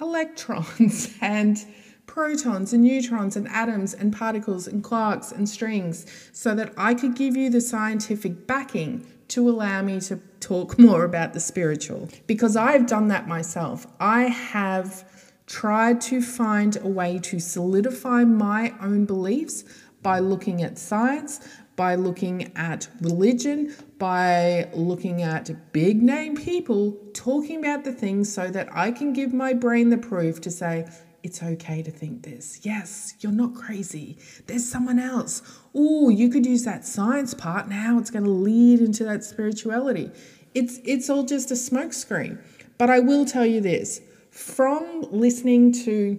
electrons 0.00 1.14
and 1.20 1.62
protons 2.06 2.72
and 2.72 2.82
neutrons 2.82 3.36
and 3.36 3.46
atoms 3.48 3.92
and 3.92 4.10
particles 4.16 4.66
and 4.66 4.82
quarks 4.82 5.32
and 5.32 5.46
strings 5.46 6.06
so 6.32 6.54
that 6.54 6.72
I 6.78 6.94
could 6.94 7.14
give 7.14 7.36
you 7.36 7.50
the 7.50 7.60
scientific 7.60 8.46
backing 8.46 9.06
to 9.28 9.46
allow 9.46 9.82
me 9.82 10.00
to 10.00 10.16
talk 10.40 10.78
more 10.78 11.04
about 11.04 11.34
the 11.34 11.40
spiritual. 11.40 12.08
Because 12.26 12.56
I've 12.56 12.86
done 12.86 13.08
that 13.08 13.28
myself. 13.28 13.86
I 14.00 14.22
have 14.22 15.04
tried 15.46 16.00
to 16.02 16.22
find 16.22 16.78
a 16.78 16.88
way 16.88 17.18
to 17.24 17.38
solidify 17.38 18.24
my 18.24 18.72
own 18.80 19.04
beliefs 19.04 19.64
by 20.00 20.20
looking 20.20 20.62
at 20.62 20.78
science, 20.78 21.40
by 21.78 21.94
looking 21.94 22.50
at 22.56 22.88
religion, 23.00 23.72
by 23.98 24.68
looking 24.74 25.22
at 25.22 25.72
big 25.72 26.02
name 26.02 26.34
people 26.34 26.98
talking 27.14 27.60
about 27.60 27.84
the 27.84 27.92
things 27.92 28.30
so 28.30 28.48
that 28.48 28.68
I 28.74 28.90
can 28.90 29.12
give 29.12 29.32
my 29.32 29.52
brain 29.54 29.90
the 29.90 29.96
proof 29.96 30.40
to 30.40 30.50
say, 30.50 30.88
it's 31.22 31.40
okay 31.40 31.80
to 31.84 31.90
think 31.92 32.24
this. 32.24 32.60
Yes, 32.64 33.14
you're 33.20 33.30
not 33.30 33.54
crazy. 33.54 34.18
There's 34.48 34.68
someone 34.68 34.98
else. 34.98 35.40
Oh, 35.72 36.08
you 36.08 36.28
could 36.30 36.44
use 36.44 36.64
that 36.64 36.84
science 36.84 37.32
part 37.32 37.68
now. 37.68 37.96
It's 37.98 38.10
going 38.10 38.24
to 38.24 38.30
lead 38.30 38.80
into 38.80 39.04
that 39.04 39.22
spirituality. 39.22 40.10
It's 40.54 40.80
it's 40.84 41.08
all 41.08 41.22
just 41.22 41.52
a 41.52 41.54
smokescreen. 41.54 42.42
But 42.76 42.90
I 42.90 42.98
will 42.98 43.24
tell 43.24 43.46
you 43.46 43.60
this: 43.60 44.00
from 44.30 45.06
listening 45.10 45.72
to 45.84 46.18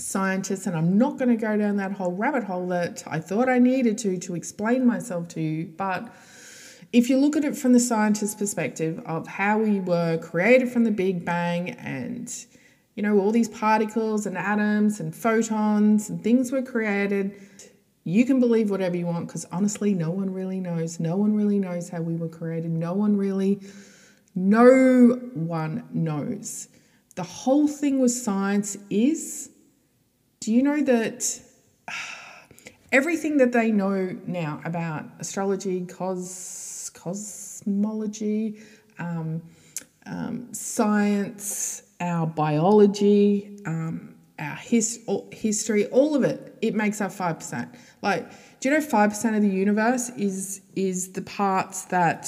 scientists, 0.00 0.66
and 0.66 0.76
I'm 0.76 0.96
not 0.98 1.18
going 1.18 1.28
to 1.28 1.36
go 1.36 1.56
down 1.56 1.76
that 1.76 1.92
whole 1.92 2.12
rabbit 2.12 2.44
hole 2.44 2.66
that 2.68 3.02
I 3.06 3.20
thought 3.20 3.48
I 3.48 3.58
needed 3.58 3.98
to 3.98 4.18
to 4.18 4.34
explain 4.34 4.86
myself 4.86 5.28
to 5.28 5.40
you, 5.40 5.72
but 5.76 6.14
if 6.92 7.10
you 7.10 7.18
look 7.18 7.36
at 7.36 7.44
it 7.44 7.56
from 7.56 7.72
the 7.72 7.80
scientist 7.80 8.38
perspective 8.38 9.00
of 9.04 9.26
how 9.26 9.58
we 9.58 9.80
were 9.80 10.18
created 10.18 10.70
from 10.70 10.84
the 10.84 10.90
Big 10.90 11.24
Bang 11.24 11.70
and 11.70 12.32
you 12.94 13.02
know 13.02 13.18
all 13.18 13.30
these 13.30 13.48
particles 13.48 14.24
and 14.24 14.38
atoms 14.38 14.98
and 14.98 15.14
photons 15.14 16.08
and 16.08 16.24
things 16.24 16.50
were 16.50 16.62
created 16.62 17.34
you 18.08 18.24
can 18.24 18.40
believe 18.40 18.70
whatever 18.70 18.96
you 18.96 19.04
want 19.04 19.26
because 19.26 19.44
honestly 19.52 19.92
no 19.92 20.10
one 20.10 20.32
really 20.32 20.60
knows. 20.60 20.98
No 20.98 21.16
one 21.16 21.34
really 21.34 21.58
knows 21.58 21.90
how 21.90 22.00
we 22.00 22.16
were 22.16 22.28
created. 22.28 22.70
No 22.70 22.94
one 22.94 23.18
really 23.18 23.60
no 24.34 25.20
one 25.34 25.86
knows. 25.92 26.68
The 27.16 27.22
whole 27.22 27.68
thing 27.68 27.98
with 27.98 28.12
science 28.12 28.78
is 28.88 29.50
do 30.48 30.54
you 30.54 30.62
know 30.62 30.80
that 30.82 31.38
everything 32.92 33.36
that 33.36 33.52
they 33.52 33.70
know 33.70 34.16
now 34.26 34.62
about 34.64 35.04
astrology, 35.18 35.84
cos, 35.84 36.90
cosmology, 36.94 38.58
um, 38.98 39.42
um, 40.06 40.48
science, 40.54 41.82
our 42.00 42.26
biology, 42.26 43.58
um, 43.66 44.14
our 44.38 44.56
his, 44.56 45.06
history, 45.32 45.84
all 45.88 46.14
of 46.14 46.24
it, 46.24 46.56
it 46.62 46.74
makes 46.74 47.02
up 47.02 47.12
5%. 47.12 47.68
Like, 48.00 48.30
do 48.60 48.70
you 48.70 48.74
know 48.74 48.82
5% 48.82 49.36
of 49.36 49.42
the 49.42 49.50
universe 49.50 50.08
is, 50.16 50.62
is 50.74 51.12
the 51.12 51.20
parts 51.20 51.84
that 51.84 52.26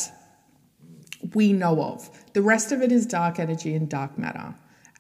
we 1.33 1.55
know 1.55 1.83
of? 1.83 2.11
The 2.35 2.43
rest 2.43 2.71
of 2.71 2.83
it 2.83 2.93
is 2.93 3.07
dark 3.07 3.39
energy 3.39 3.75
and 3.75 3.89
dark 3.89 4.19
matter. 4.19 4.55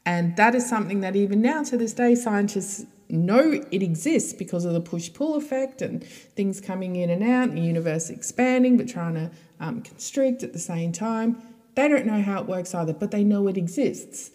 And 0.06 0.34
that 0.36 0.54
is 0.54 0.66
something 0.66 1.00
that 1.00 1.16
even 1.16 1.42
now 1.42 1.62
to 1.64 1.76
this 1.76 1.92
day, 1.92 2.14
scientists 2.14 2.86
know 3.12 3.62
it 3.70 3.82
exists 3.82 4.32
because 4.32 4.64
of 4.64 4.72
the 4.72 4.80
push 4.80 5.12
pull 5.12 5.36
effect 5.36 5.82
and 5.82 6.04
things 6.04 6.60
coming 6.60 6.96
in 6.96 7.10
and 7.10 7.22
out, 7.22 7.54
the 7.54 7.60
universe 7.60 8.10
expanding 8.10 8.76
but 8.76 8.88
trying 8.88 9.14
to 9.14 9.30
um, 9.60 9.82
constrict 9.82 10.42
at 10.42 10.52
the 10.52 10.58
same 10.58 10.92
time. 10.92 11.40
They 11.74 11.88
don't 11.88 12.06
know 12.06 12.22
how 12.22 12.40
it 12.40 12.46
works 12.46 12.74
either, 12.74 12.92
but 12.92 13.10
they 13.10 13.24
know 13.24 13.48
it 13.48 13.56
exists. 13.56 14.30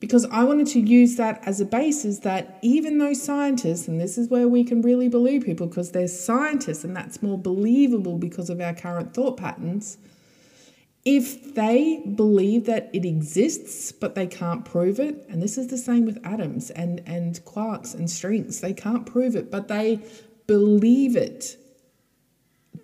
Because 0.00 0.26
I 0.26 0.44
wanted 0.44 0.66
to 0.68 0.80
use 0.80 1.16
that 1.16 1.42
as 1.46 1.60
a 1.60 1.64
basis 1.64 2.18
that 2.20 2.58
even 2.62 2.98
though 2.98 3.14
scientists, 3.14 3.88
and 3.88 4.00
this 4.00 4.18
is 4.18 4.28
where 4.28 4.48
we 4.48 4.64
can 4.64 4.82
really 4.82 5.08
believe 5.08 5.44
people 5.44 5.66
because 5.66 5.92
they're 5.92 6.08
scientists 6.08 6.84
and 6.84 6.94
that's 6.94 7.22
more 7.22 7.38
believable 7.38 8.18
because 8.18 8.50
of 8.50 8.60
our 8.60 8.74
current 8.74 9.14
thought 9.14 9.36
patterns, 9.36 9.96
if 11.04 11.54
they 11.54 12.02
believe 12.14 12.64
that 12.64 12.88
it 12.94 13.04
exists 13.04 13.92
but 13.92 14.14
they 14.14 14.26
can't 14.26 14.64
prove 14.64 14.98
it, 14.98 15.26
and 15.28 15.42
this 15.42 15.58
is 15.58 15.68
the 15.68 15.76
same 15.76 16.06
with 16.06 16.18
atoms 16.24 16.70
and, 16.70 17.02
and 17.06 17.44
quarks 17.44 17.94
and 17.94 18.10
strings, 18.10 18.60
they 18.60 18.72
can't 18.72 19.04
prove 19.04 19.36
it, 19.36 19.50
but 19.50 19.68
they 19.68 20.00
believe 20.46 21.16
it. 21.16 21.56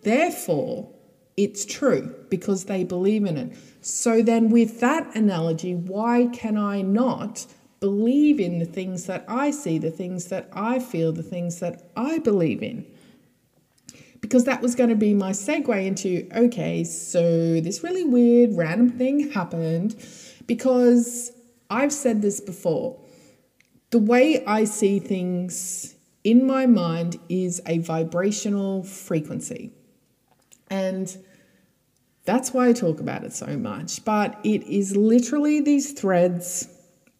Therefore, 0.02 0.90
it's 1.36 1.64
true 1.64 2.14
because 2.28 2.64
they 2.64 2.84
believe 2.84 3.24
in 3.24 3.36
it. 3.36 3.56
So, 3.80 4.20
then 4.22 4.50
with 4.50 4.80
that 4.80 5.14
analogy, 5.16 5.74
why 5.74 6.28
can 6.32 6.58
I 6.58 6.82
not 6.82 7.46
believe 7.80 8.38
in 8.38 8.58
the 8.58 8.66
things 8.66 9.06
that 9.06 9.24
I 9.26 9.50
see, 9.50 9.78
the 9.78 9.90
things 9.90 10.26
that 10.26 10.50
I 10.52 10.78
feel, 10.78 11.12
the 11.12 11.22
things 11.22 11.60
that 11.60 11.90
I 11.96 12.18
believe 12.18 12.62
in? 12.62 12.84
Because 14.30 14.44
that 14.44 14.62
was 14.62 14.76
going 14.76 14.90
to 14.90 14.94
be 14.94 15.12
my 15.12 15.32
segue 15.32 15.84
into 15.84 16.28
okay, 16.32 16.84
so 16.84 17.60
this 17.60 17.82
really 17.82 18.04
weird 18.04 18.56
random 18.56 18.88
thing 18.88 19.32
happened 19.32 19.96
because 20.46 21.32
I've 21.68 21.92
said 21.92 22.22
this 22.22 22.40
before. 22.40 22.96
The 23.90 23.98
way 23.98 24.46
I 24.46 24.64
see 24.64 25.00
things 25.00 25.96
in 26.22 26.46
my 26.46 26.66
mind 26.66 27.18
is 27.28 27.60
a 27.66 27.78
vibrational 27.78 28.84
frequency. 28.84 29.72
And 30.68 31.16
that's 32.24 32.52
why 32.52 32.68
I 32.68 32.72
talk 32.72 33.00
about 33.00 33.24
it 33.24 33.32
so 33.32 33.56
much. 33.56 34.04
But 34.04 34.38
it 34.44 34.62
is 34.62 34.96
literally 34.96 35.60
these 35.60 35.90
threads 35.90 36.68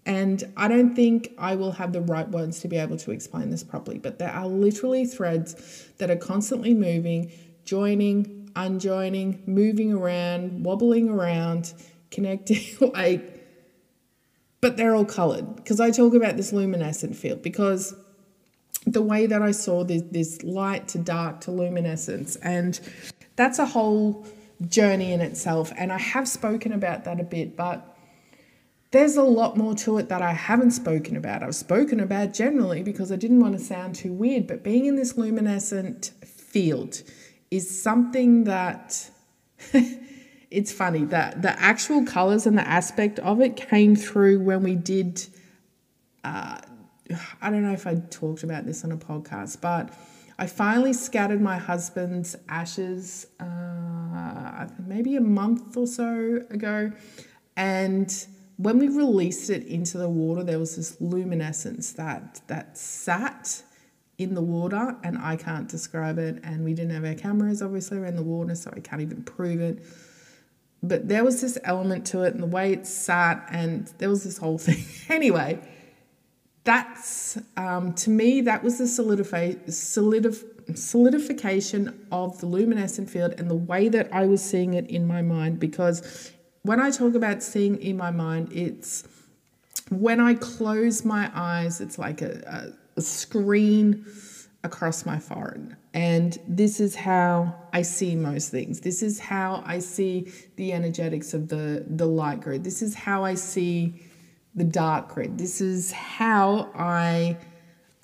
and 0.07 0.51
I 0.57 0.69
don't 0.69 0.95
think 0.95 1.33
I 1.39 1.55
will 1.57 1.73
have 1.73 1.93
the 1.93 2.01
right 2.01 2.29
words 2.29 2.61
to 2.61 2.69
be 2.69 2.77
able 2.77 2.97
to 2.99 3.11
explain 3.11 3.51
this 3.51 3.63
properly, 3.63 3.99
but 3.99 4.19
there 4.19 4.31
are 4.31 4.47
literally 4.47 5.05
threads 5.05 5.89
that 5.99 6.11
are 6.11 6.17
constantly 6.17 6.75
moving, 6.75 7.31
joining, 7.65 8.51
unjoining, 8.57 9.43
moving 9.47 9.93
around, 9.93 10.65
wobbling 10.65 11.09
around, 11.09 11.75
connecting, 12.11 12.65
like, 12.95 13.39
but 14.61 14.77
they're 14.77 14.95
all 14.95 15.05
colored. 15.05 15.57
Because 15.57 15.81
I 15.81 15.91
talk 15.91 16.15
about 16.15 16.37
this 16.37 16.53
luminescent 16.53 17.15
field, 17.17 17.43
because 17.43 17.95
the 18.87 19.03
way 19.03 19.27
that 19.27 19.43
I 19.43 19.51
saw 19.51 19.85
this, 19.85 20.03
this 20.11 20.43
light 20.43 20.89
to 20.89 20.99
dark 20.99 21.43
to 21.43 21.51
luminescence, 21.51 22.37
and 22.37 22.81
that's 23.37 23.59
a 23.59 23.67
whole 23.67 24.27
journey 24.67 25.13
in 25.13 25.21
itself. 25.21 25.73
And 25.77 25.93
I 25.93 25.99
have 25.99 26.27
spoken 26.27 26.73
about 26.73 27.05
that 27.05 27.21
a 27.21 27.25
bit, 27.25 27.57
but 27.57 27.97
there's 28.93 29.17
a 29.17 29.23
lot 29.23 29.57
more 29.57 29.75
to 29.75 29.99
it 29.99 30.09
that 30.09 30.21
I 30.21 30.33
haven't 30.33 30.73
spoken 30.73 31.17
about. 31.17 31.43
I've 31.43 31.55
spoken 31.55 32.01
about 32.01 32.35
generally 32.35 32.83
because 32.83 33.13
I 33.13 33.17
didn't 33.17 33.41
want 33.41 33.57
to 33.57 33.65
sound 33.65 33.95
too 33.95 34.13
weird, 34.13 34.47
but 34.47 34.65
being 34.65 34.87
in 34.87 34.97
this 34.97 35.17
luminescent 35.17 36.13
field 36.25 37.03
is 37.51 37.83
something 37.83 38.45
that 38.45 39.11
it's 40.51 40.73
funny 40.73 41.05
that 41.07 41.43
the 41.43 41.61
actual 41.61 42.05
colors 42.05 42.47
and 42.47 42.59
the 42.59 42.67
aspect 42.67 43.21
of 43.21 43.41
it 43.41 43.57
came 43.57 43.95
through 43.95 44.41
when 44.41 44.63
we 44.63 44.75
did. 44.75 45.25
Uh, 46.25 46.59
I 47.41 47.51
don't 47.51 47.63
know 47.63 47.73
if 47.73 47.87
I 47.87 47.97
talked 48.11 48.43
about 48.43 48.67
this 48.67 48.85
on 48.85 48.91
a 48.91 48.97
podcast, 48.97 49.61
but 49.61 49.95
I 50.39 50.47
finally 50.47 50.93
scattered 50.93 51.41
my 51.41 51.59
husband's 51.59 52.35
ashes 52.49 53.27
uh, 53.39 54.67
maybe 54.85 55.17
a 55.17 55.21
month 55.21 55.77
or 55.77 55.87
so 55.87 56.43
ago, 56.51 56.91
and 57.57 58.27
when 58.63 58.79
we 58.79 58.89
released 58.89 59.49
it 59.49 59.67
into 59.67 59.97
the 59.97 60.09
water, 60.09 60.45
there 60.45 60.59
was 60.59 60.77
this 60.77 61.01
luminescence 61.01 61.93
that 61.93 62.43
that 62.49 62.77
sat 62.77 63.63
in 64.19 64.35
the 64.35 64.43
water, 64.43 64.97
and 65.03 65.17
I 65.17 65.37
can't 65.37 65.67
describe 65.67 66.19
it. 66.19 66.41
And 66.45 66.63
we 66.63 66.75
didn't 66.75 66.93
have 66.93 67.07
our 67.07 67.15
cameras 67.15 67.63
obviously 67.63 67.97
around 67.97 68.17
the 68.17 68.23
water, 68.23 68.55
so 68.55 68.71
I 68.77 68.81
can't 68.81 69.01
even 69.01 69.23
prove 69.23 69.61
it. 69.63 69.83
But 70.83 71.09
there 71.09 71.25
was 71.25 71.41
this 71.41 71.57
element 71.65 72.07
to 72.09 72.23
it, 72.23 72.35
and 72.35 72.43
the 72.43 72.47
way 72.47 72.75
it 72.75 72.87
sat, 72.87 73.47
and 73.51 73.87
there 73.97 74.11
was 74.11 74.25
this 74.25 74.37
whole 74.37 74.59
thing. 74.67 74.85
anyway, 75.09 75.59
that's 76.65 77.39
um, 77.57 77.95
to 77.95 78.11
me 78.11 78.43
that 78.43 78.63
was 78.63 78.77
the 78.77 78.87
solidify, 78.87 79.53
solidif- 79.69 80.77
solidification 80.77 82.07
of 82.13 82.39
the 82.41 82.47
luminescent 82.47 83.09
field 83.09 83.35
and 83.39 83.49
the 83.49 83.55
way 83.55 83.89
that 83.89 84.13
I 84.13 84.27
was 84.27 84.45
seeing 84.45 84.75
it 84.75 84.87
in 84.91 85.07
my 85.07 85.23
mind 85.23 85.59
because 85.59 86.31
when 86.63 86.81
I 86.81 86.91
talk 86.91 87.15
about 87.15 87.43
seeing 87.43 87.81
in 87.81 87.97
my 87.97 88.11
mind, 88.11 88.53
it's 88.53 89.07
when 89.89 90.21
I 90.21 90.35
close 90.35 91.05
my 91.05 91.31
eyes, 91.35 91.81
it's 91.81 91.99
like 91.99 92.23
a, 92.23 92.75
a, 92.97 92.99
a 92.99 93.03
screen 93.03 94.05
across 94.63 95.07
my 95.07 95.19
forehead. 95.19 95.77
And 95.95 96.39
this 96.47 96.79
is 96.79 96.95
how 96.95 97.55
I 97.73 97.83
see 97.83 98.15
most 98.15 98.51
things. 98.51 98.81
This 98.81 99.03
is 99.03 99.19
how 99.19 99.63
I 99.67 99.79
see 99.79 100.31
the 100.57 100.73
energetics 100.73 101.35
of 101.35 101.49
the, 101.49 101.85
the 101.89 102.07
light 102.07 102.41
grid. 102.41 102.63
This 102.63 102.83
is 102.83 102.95
how 102.95 103.25
I 103.25 103.35
see 103.35 104.03
the 104.55 104.65
dark 104.65 105.15
grid. 105.15 105.39
This 105.39 105.61
is 105.61 105.91
how 105.93 106.71
I 106.75 107.39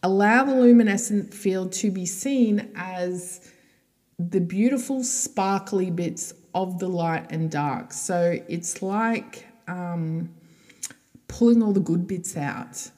allow 0.03 0.45
the 0.45 0.55
luminescent 0.55 1.33
field 1.33 1.73
to 1.73 1.91
be 1.91 2.07
seen 2.07 2.73
as 2.75 3.53
the 4.19 4.41
beautiful 4.41 5.05
sparkly 5.05 5.91
bits 5.91 6.33
of 6.57 6.79
the 6.79 6.89
light 6.89 7.31
and 7.31 7.51
dark. 7.51 7.93
So 7.93 8.41
it's 8.49 8.81
like 8.81 9.47
um, 9.69 10.31
pulling 11.29 11.63
all 11.63 11.75
the 11.75 11.81
good 11.81 12.07
bits 12.07 12.35
out, 12.35 12.91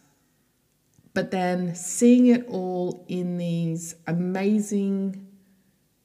but 1.13 1.33
then 1.33 1.75
seeing 1.75 2.29
it 2.29 2.47
all 2.49 3.05
in 3.09 3.37
these 3.37 3.97
amazing 4.07 5.27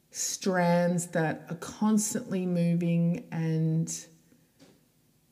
strands 0.10 1.08
that 1.08 1.46
are 1.48 1.56
constantly 1.58 2.48
moving 2.48 3.24
and 3.32 4.06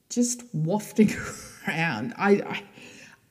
just 0.09 0.43
wafting 0.53 1.11
around. 1.67 2.13
I, 2.17 2.31
I 2.33 2.63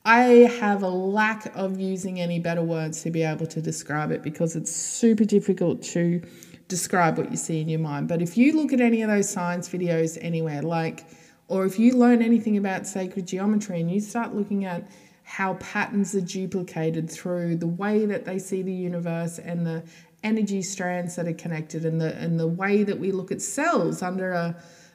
I 0.02 0.22
have 0.58 0.82
a 0.82 0.88
lack 0.88 1.54
of 1.54 1.78
using 1.78 2.20
any 2.20 2.38
better 2.38 2.62
words 2.62 3.02
to 3.02 3.10
be 3.10 3.22
able 3.22 3.46
to 3.48 3.60
describe 3.60 4.10
it 4.10 4.22
because 4.22 4.56
it's 4.56 4.74
super 4.74 5.26
difficult 5.26 5.82
to 5.82 6.22
describe 6.70 7.18
what 7.18 7.30
you 7.30 7.36
see 7.36 7.60
in 7.60 7.68
your 7.68 7.80
mind. 7.80 8.08
But 8.08 8.22
if 8.22 8.38
you 8.38 8.56
look 8.56 8.72
at 8.72 8.80
any 8.80 9.02
of 9.02 9.10
those 9.10 9.28
science 9.28 9.68
videos 9.68 10.16
anywhere, 10.22 10.62
like, 10.62 11.04
or 11.48 11.66
if 11.66 11.78
you 11.78 11.96
learn 11.96 12.22
anything 12.22 12.56
about 12.56 12.86
sacred 12.86 13.26
geometry 13.26 13.80
and 13.80 13.90
you 13.90 14.00
start 14.00 14.34
looking 14.34 14.64
at 14.64 14.88
how 15.24 15.54
patterns 15.54 16.14
are 16.14 16.20
duplicated 16.20 17.10
through 17.10 17.56
the 17.56 17.66
way 17.66 18.06
that 18.06 18.24
they 18.24 18.38
see 18.38 18.62
the 18.62 18.72
universe 18.72 19.38
and 19.38 19.66
the 19.66 19.82
energy 20.22 20.62
strands 20.62 21.16
that 21.16 21.26
are 21.26 21.34
connected 21.34 21.84
and 21.84 22.00
the 22.00 22.14
and 22.16 22.38
the 22.38 22.46
way 22.46 22.82
that 22.82 22.98
we 22.98 23.10
look 23.12 23.30
at 23.32 23.40
cells 23.40 24.02
under 24.02 24.32
a, 24.32 24.54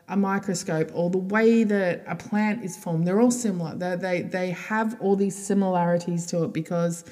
a 0.10 0.18
microscope 0.18 0.92
or 0.94 1.10
the 1.10 1.18
way 1.18 1.64
that 1.64 2.04
a 2.06 2.16
plant 2.16 2.64
is 2.64 2.78
formed 2.78 3.08
they're 3.08 3.22
all 3.22 3.32
similar 3.32 3.74
they 3.76 3.96
they, 3.96 4.22
they 4.22 4.50
have 4.52 4.96
all 5.02 5.16
these 5.16 5.36
similarities 5.36 6.26
to 6.26 6.44
it 6.44 6.54
because 6.54 7.06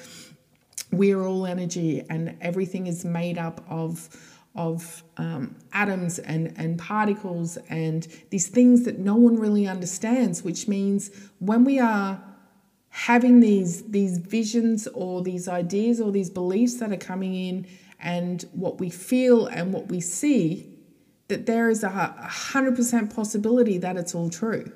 we're 0.92 1.24
all 1.24 1.46
energy 1.46 2.04
and 2.08 2.36
everything 2.40 2.86
is 2.86 3.04
made 3.04 3.38
up 3.38 3.64
of 3.68 4.08
of 4.54 5.02
um, 5.16 5.56
atoms 5.72 6.18
and, 6.20 6.54
and 6.56 6.78
particles 6.78 7.56
and 7.68 8.06
these 8.30 8.46
things 8.46 8.84
that 8.84 8.98
no 8.98 9.16
one 9.16 9.36
really 9.36 9.66
understands, 9.66 10.42
which 10.42 10.68
means 10.68 11.10
when 11.40 11.64
we 11.64 11.80
are 11.80 12.22
having 12.90 13.40
these, 13.40 13.82
these 13.90 14.18
visions 14.18 14.86
or 14.88 15.22
these 15.22 15.48
ideas 15.48 16.00
or 16.00 16.12
these 16.12 16.30
beliefs 16.30 16.74
that 16.74 16.92
are 16.92 16.96
coming 16.96 17.34
in 17.34 17.66
and 17.98 18.44
what 18.52 18.78
we 18.78 18.88
feel 18.88 19.46
and 19.46 19.72
what 19.72 19.88
we 19.88 20.00
see, 20.00 20.70
that 21.26 21.46
there 21.46 21.68
is 21.68 21.82
a 21.82 22.14
100% 22.20 23.14
possibility 23.14 23.78
that 23.78 23.96
it's 23.96 24.14
all 24.14 24.30
true. 24.30 24.70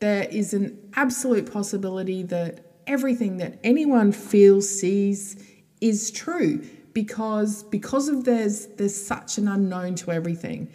There 0.00 0.24
is 0.24 0.52
an 0.52 0.90
absolute 0.96 1.52
possibility 1.52 2.24
that 2.24 2.64
everything 2.88 3.36
that 3.36 3.60
anyone 3.62 4.10
feels, 4.10 4.68
sees, 4.68 5.44
is 5.80 6.10
true 6.10 6.66
because 6.92 7.62
because 7.64 8.08
of 8.08 8.24
there's 8.24 8.66
there's 8.76 8.94
such 8.94 9.38
an 9.38 9.48
unknown 9.48 9.94
to 9.94 10.10
everything 10.10 10.68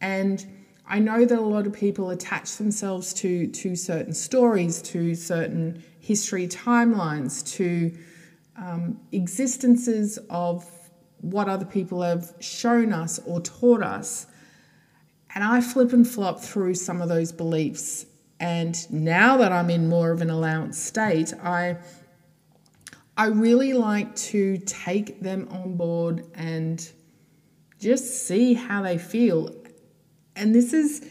and 0.00 0.46
I 0.86 0.98
know 0.98 1.24
that 1.24 1.38
a 1.38 1.42
lot 1.42 1.66
of 1.66 1.72
people 1.72 2.10
attach 2.10 2.56
themselves 2.56 3.14
to 3.14 3.46
to 3.46 3.74
certain 3.74 4.12
stories, 4.12 4.82
to 4.82 5.14
certain 5.14 5.82
history 6.00 6.46
timelines, 6.46 7.46
to 7.54 7.96
um, 8.56 9.00
existences 9.12 10.18
of 10.28 10.70
what 11.22 11.48
other 11.48 11.64
people 11.64 12.02
have 12.02 12.34
shown 12.40 12.92
us 12.92 13.18
or 13.24 13.40
taught 13.40 13.82
us. 13.82 14.26
And 15.34 15.42
I 15.42 15.60
flip 15.62 15.92
and 15.92 16.06
flop 16.06 16.40
through 16.40 16.74
some 16.74 17.00
of 17.00 17.08
those 17.08 17.32
beliefs. 17.32 18.04
And 18.38 18.76
now 18.92 19.38
that 19.38 19.52
I'm 19.52 19.70
in 19.70 19.88
more 19.88 20.10
of 20.10 20.20
an 20.20 20.28
allowance 20.28 20.78
state, 20.78 21.32
I 21.42 21.78
I 23.16 23.26
really 23.26 23.72
like 23.72 24.14
to 24.16 24.58
take 24.58 25.20
them 25.20 25.48
on 25.50 25.76
board 25.76 26.26
and 26.34 26.86
just 27.78 28.26
see 28.26 28.54
how 28.54 28.82
they 28.82 28.98
feel. 28.98 29.54
And 30.34 30.54
this 30.54 30.72
is, 30.72 31.08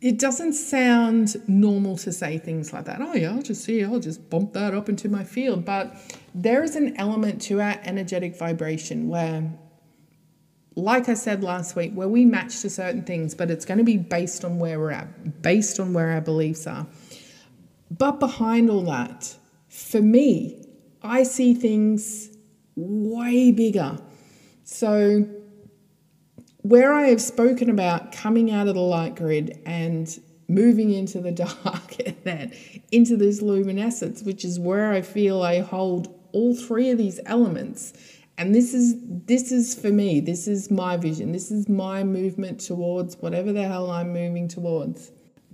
it 0.00 0.18
doesn't 0.18 0.54
sound 0.54 1.36
normal 1.48 1.98
to 1.98 2.12
say 2.12 2.38
things 2.38 2.72
like 2.72 2.86
that. 2.86 3.02
Oh, 3.02 3.14
yeah, 3.14 3.32
I'll 3.32 3.42
just 3.42 3.64
see, 3.64 3.84
I'll 3.84 4.00
just 4.00 4.30
bump 4.30 4.54
that 4.54 4.72
up 4.72 4.88
into 4.88 5.08
my 5.10 5.24
field. 5.24 5.66
But 5.66 5.94
there 6.34 6.62
is 6.62 6.76
an 6.76 6.96
element 6.96 7.42
to 7.42 7.60
our 7.60 7.78
energetic 7.82 8.38
vibration 8.38 9.08
where, 9.08 9.50
like 10.76 11.10
I 11.10 11.14
said 11.14 11.42
last 11.44 11.76
week, 11.76 11.92
where 11.92 12.08
we 12.08 12.24
match 12.24 12.60
to 12.62 12.70
certain 12.70 13.02
things, 13.02 13.34
but 13.34 13.50
it's 13.50 13.66
going 13.66 13.78
to 13.78 13.84
be 13.84 13.98
based 13.98 14.46
on 14.46 14.58
where 14.58 14.78
we're 14.80 14.92
at, 14.92 15.42
based 15.42 15.78
on 15.78 15.92
where 15.92 16.12
our 16.12 16.22
beliefs 16.22 16.66
are. 16.66 16.86
But 17.90 18.18
behind 18.18 18.70
all 18.70 18.82
that, 18.84 19.36
for 19.68 20.00
me, 20.00 20.65
I 21.06 21.22
see 21.22 21.54
things 21.54 22.36
way 22.74 23.52
bigger. 23.52 23.98
So, 24.64 25.28
where 26.62 26.92
I 26.92 27.08
have 27.08 27.22
spoken 27.22 27.70
about 27.70 28.10
coming 28.10 28.50
out 28.50 28.66
of 28.66 28.74
the 28.74 28.80
light 28.80 29.14
grid 29.14 29.60
and 29.64 30.08
moving 30.48 30.92
into 30.92 31.20
the 31.20 31.30
dark 31.64 31.96
and 32.26 32.52
into 32.90 33.16
this 33.16 33.40
luminescence, 33.40 34.22
which 34.22 34.44
is 34.44 34.58
where 34.58 34.92
I 34.92 35.02
feel 35.02 35.42
I 35.42 35.60
hold 35.60 36.12
all 36.32 36.54
three 36.54 36.90
of 36.90 36.98
these 36.98 37.20
elements. 37.26 37.92
And 38.38 38.54
this 38.54 38.74
is 38.74 38.96
this 39.26 39.50
is 39.50 39.74
for 39.74 39.90
me, 39.90 40.20
this 40.20 40.46
is 40.46 40.70
my 40.70 40.96
vision, 40.96 41.32
this 41.32 41.50
is 41.50 41.68
my 41.68 42.04
movement 42.04 42.60
towards 42.60 43.16
whatever 43.16 43.52
the 43.52 43.62
hell 43.62 43.90
I'm 43.90 44.12
moving 44.12 44.46
towards. 44.48 45.10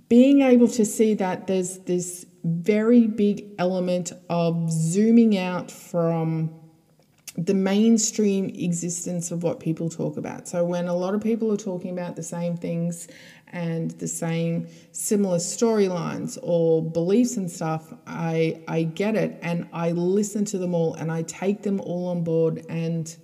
Being 0.09 0.41
able 0.41 0.67
to 0.69 0.83
see 0.83 1.13
that 1.13 1.47
there's 1.47 1.77
this 1.79 2.25
very 2.43 3.07
big 3.07 3.45
element 3.57 4.11
of 4.29 4.69
zooming 4.71 5.37
out 5.37 5.71
from 5.71 6.53
the 7.37 7.53
mainstream 7.53 8.49
existence 8.49 9.31
of 9.31 9.41
what 9.41 9.59
people 9.59 9.89
talk 9.89 10.17
about. 10.17 10.47
So, 10.47 10.63
when 10.63 10.87
a 10.87 10.93
lot 10.93 11.15
of 11.15 11.21
people 11.21 11.51
are 11.51 11.57
talking 11.57 11.91
about 11.91 12.15
the 12.15 12.23
same 12.23 12.55
things 12.55 13.07
and 13.47 13.91
the 13.91 14.07
same 14.07 14.67
similar 14.91 15.37
storylines 15.37 16.37
or 16.43 16.83
beliefs 16.83 17.37
and 17.37 17.49
stuff, 17.49 17.93
I, 18.05 18.61
I 18.67 18.83
get 18.83 19.15
it 19.15 19.39
and 19.41 19.67
I 19.73 19.91
listen 19.91 20.45
to 20.45 20.57
them 20.57 20.75
all 20.75 20.95
and 20.95 21.11
I 21.11 21.23
take 21.23 21.63
them 21.63 21.79
all 21.79 22.07
on 22.07 22.23
board 22.23 22.65
and 22.69 23.15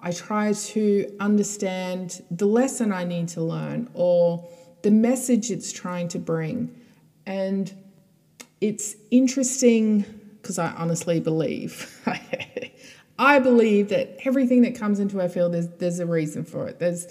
I 0.00 0.10
try 0.10 0.52
to 0.52 1.16
understand 1.20 2.22
the 2.30 2.46
lesson 2.46 2.92
I 2.92 3.04
need 3.04 3.28
to 3.28 3.42
learn 3.42 3.88
or 3.94 4.48
the 4.82 4.90
message 4.90 5.50
it's 5.50 5.72
trying 5.72 6.08
to 6.08 6.18
bring. 6.18 6.76
And 7.24 7.72
it's 8.62 8.94
interesting 9.10 10.04
because 10.40 10.56
I 10.56 10.70
honestly 10.70 11.18
believe. 11.18 12.00
I 13.18 13.40
believe 13.40 13.88
that 13.88 14.16
everything 14.24 14.62
that 14.62 14.76
comes 14.76 15.00
into 15.00 15.20
our 15.20 15.28
field, 15.28 15.52
there's, 15.52 15.68
there's 15.78 15.98
a 15.98 16.06
reason 16.06 16.44
for 16.44 16.68
it. 16.68 16.78
There's, 16.78 17.08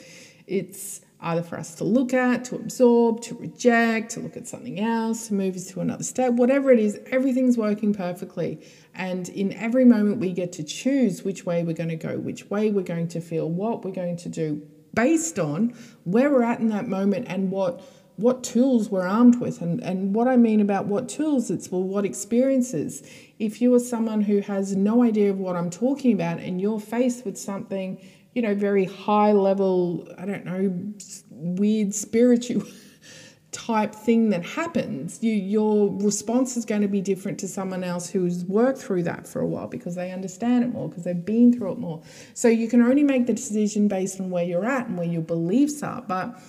it's 0.48 1.02
either 1.20 1.44
for 1.44 1.60
us 1.60 1.76
to 1.76 1.84
look 1.84 2.14
at, 2.14 2.46
to 2.46 2.56
absorb, 2.56 3.22
to 3.24 3.36
reject, 3.36 4.12
to 4.12 4.22
look 4.22 4.38
at 4.38 4.48
something 4.48 4.80
else, 4.80 5.28
to 5.28 5.34
move 5.34 5.56
us 5.56 5.68
to 5.72 5.82
another 5.82 6.06
step, 6.06 6.34
whatever 6.34 6.72
it 6.72 6.80
is, 6.80 7.00
everything's 7.08 7.58
working 7.58 7.94
perfectly. 7.94 8.66
And 8.96 9.28
in 9.30 9.52
every 9.54 9.84
moment, 9.84 10.20
we 10.20 10.32
get 10.32 10.54
to 10.54 10.64
choose 10.64 11.24
which 11.24 11.46
way 11.46 11.64
we're 11.64 11.74
going 11.74 11.90
to 11.90 11.98
go, 11.98 12.18
which 12.18 12.50
way 12.50 12.72
we're 12.72 12.82
going 12.82 13.10
to 13.10 13.20
feel, 13.20 13.50
what 13.50 13.84
we're 13.84 13.92
going 13.92 14.16
to 14.18 14.30
do 14.30 14.66
based 14.94 15.38
on 15.38 15.76
where 16.06 16.30
we're 16.32 16.44
at 16.44 16.60
in 16.60 16.70
that 16.70 16.88
moment 16.88 17.26
and 17.30 17.52
what 17.52 17.82
what 18.18 18.44
tools 18.44 18.90
we're 18.90 19.08
armed 19.08 19.40
with. 19.40 19.62
And, 19.62 19.82
and 19.84 20.14
what 20.14 20.28
I 20.28 20.38
mean 20.38 20.62
about 20.62 20.86
what 20.86 21.10
tools, 21.10 21.50
it's 21.50 21.72
well, 21.72 21.84
what 21.84 22.06
experiences. 22.06 23.04
If 23.40 23.62
you 23.62 23.74
are 23.74 23.80
someone 23.80 24.22
who 24.22 24.42
has 24.42 24.76
no 24.76 25.04
idea 25.04 25.32
of 25.32 25.40
what 25.40 25.56
I'm 25.56 25.70
talking 25.70 26.14
about 26.14 26.40
and 26.40 26.62
you're 26.62 26.80
faced 26.80 27.26
with 27.26 27.38
something, 27.38 28.00
you 28.34 28.42
know, 28.42 28.54
very 28.54 28.86
high 28.86 29.32
level, 29.32 30.08
I 30.18 30.26
don't 30.26 30.46
know, 30.46 30.94
weird 31.30 31.94
spiritual 31.94 32.64
type 33.52 33.94
thing 33.94 34.30
that 34.30 34.46
happens, 34.46 35.22
you, 35.22 35.34
your 35.34 35.92
response 36.02 36.56
is 36.56 36.64
going 36.64 36.82
to 36.82 36.88
be 36.88 37.02
different 37.02 37.38
to 37.40 37.48
someone 37.48 37.84
else 37.84 38.10
who's 38.10 38.46
worked 38.46 38.80
through 38.80 39.04
that 39.04 39.28
for 39.28 39.42
a 39.42 39.48
while 39.48 39.68
because 39.68 39.96
they 39.96 40.12
understand 40.12 40.64
it 40.64 40.68
more, 40.68 40.88
because 40.88 41.04
they've 41.04 41.26
been 41.26 41.52
through 41.52 41.74
it 41.74 41.78
more. 41.78 42.02
So 42.34 42.48
you 42.48 42.70
can 42.70 42.82
only 42.82 43.04
make 43.04 43.28
the 43.28 43.34
decision 43.34 43.88
based 43.88 44.22
on 44.22 44.30
where 44.30 44.44
you're 44.44 44.66
at 44.66 44.88
and 44.88 44.98
where 44.98 45.08
your 45.08 45.22
beliefs 45.22 45.84
are. 45.84 46.02
But 46.02 46.40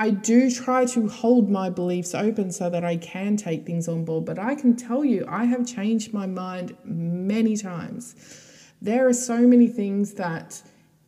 I 0.00 0.10
do 0.10 0.48
try 0.48 0.84
to 0.86 1.08
hold 1.08 1.50
my 1.50 1.70
beliefs 1.70 2.14
open 2.14 2.52
so 2.52 2.70
that 2.70 2.84
I 2.84 2.96
can 2.96 3.36
take 3.36 3.66
things 3.66 3.88
on 3.88 4.04
board, 4.04 4.24
but 4.24 4.38
I 4.38 4.54
can 4.54 4.76
tell 4.76 5.04
you, 5.04 5.26
I 5.28 5.44
have 5.46 5.66
changed 5.66 6.14
my 6.14 6.24
mind 6.24 6.76
many 6.84 7.56
times. 7.56 8.14
There 8.80 9.08
are 9.08 9.12
so 9.12 9.40
many 9.40 9.66
things 9.66 10.14
that, 10.14 10.62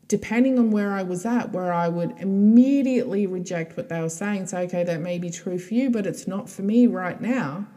depending 0.09 0.59
on 0.59 0.73
where 0.73 0.93
I 0.93 1.05
was 1.05 1.25
at, 1.25 1.53
where 1.53 1.73
I 1.73 1.87
would 1.87 2.19
immediately 2.19 3.29
reject 3.29 3.77
what 3.77 3.89
they 3.89 4.01
were 4.01 4.09
saying, 4.09 4.49
say, 4.49 4.65
okay, 4.65 4.83
that 4.83 5.01
may 5.01 5.19
be 5.19 5.31
true 5.31 5.61
for 5.61 5.73
you, 5.73 5.89
but 5.89 6.05
it's 6.05 6.27
not 6.27 6.51
for 6.51 6.63
me 6.63 6.89
right 6.89 7.21
now. 7.21 7.69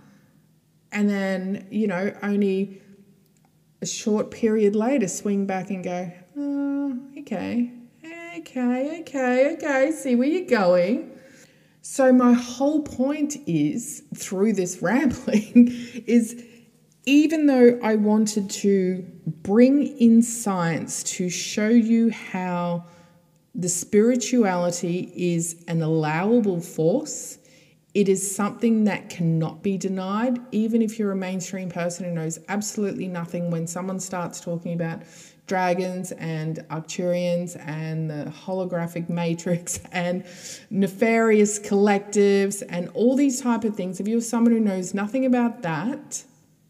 And 0.91 1.07
then, 1.07 1.67
you 1.69 1.85
know, 1.85 2.11
only 2.23 2.81
a 3.83 3.85
short 3.85 4.31
period 4.31 4.75
later, 4.75 5.07
swing 5.07 5.45
back 5.45 5.69
and 5.69 5.83
go, 5.83 6.11
oh, 6.35 6.99
okay, 7.19 7.71
okay, 8.37 9.01
okay, 9.01 9.53
okay, 9.53 9.91
see 9.91 10.15
where 10.15 10.27
you're 10.27 10.49
going. 10.49 11.11
So, 11.81 12.11
my 12.13 12.33
whole 12.33 12.81
point 12.81 13.37
is 13.45 14.03
through 14.15 14.53
this 14.53 14.81
rambling 14.81 15.67
is 16.07 16.43
even 17.05 17.47
though 17.47 17.79
I 17.83 17.95
wanted 17.95 18.49
to 18.49 19.05
bring 19.27 19.85
in 19.97 20.21
science 20.21 21.03
to 21.03 21.29
show 21.29 21.67
you 21.67 22.11
how 22.11 22.85
the 23.53 23.67
spirituality 23.67 25.11
is 25.15 25.63
an 25.67 25.81
allowable 25.81 26.61
force, 26.61 27.37
it 27.93 28.07
is 28.09 28.35
something 28.35 28.85
that 28.85 29.09
cannot 29.09 29.61
be 29.61 29.77
denied, 29.77 30.39
even 30.51 30.81
if 30.81 30.97
you're 30.97 31.11
a 31.11 31.15
mainstream 31.15 31.69
person 31.69 32.05
who 32.05 32.11
knows 32.11 32.39
absolutely 32.47 33.07
nothing. 33.07 33.51
When 33.51 33.67
someone 33.67 33.99
starts 33.99 34.39
talking 34.39 34.73
about 34.73 35.03
dragons 35.45 36.11
and 36.13 36.59
Arcturians 36.69 37.59
and 37.67 38.09
the 38.09 38.33
holographic 38.45 39.09
matrix 39.09 39.79
and 39.91 40.25
nefarious 40.69 41.59
collectives 41.59 42.63
and 42.69 42.89
all 42.93 43.15
these 43.15 43.41
type 43.41 43.63
of 43.63 43.75
things. 43.75 43.99
If 43.99 44.07
you're 44.07 44.21
someone 44.21 44.53
who 44.53 44.59
knows 44.59 44.93
nothing 44.93 45.25
about 45.25 45.61
that 45.63 46.23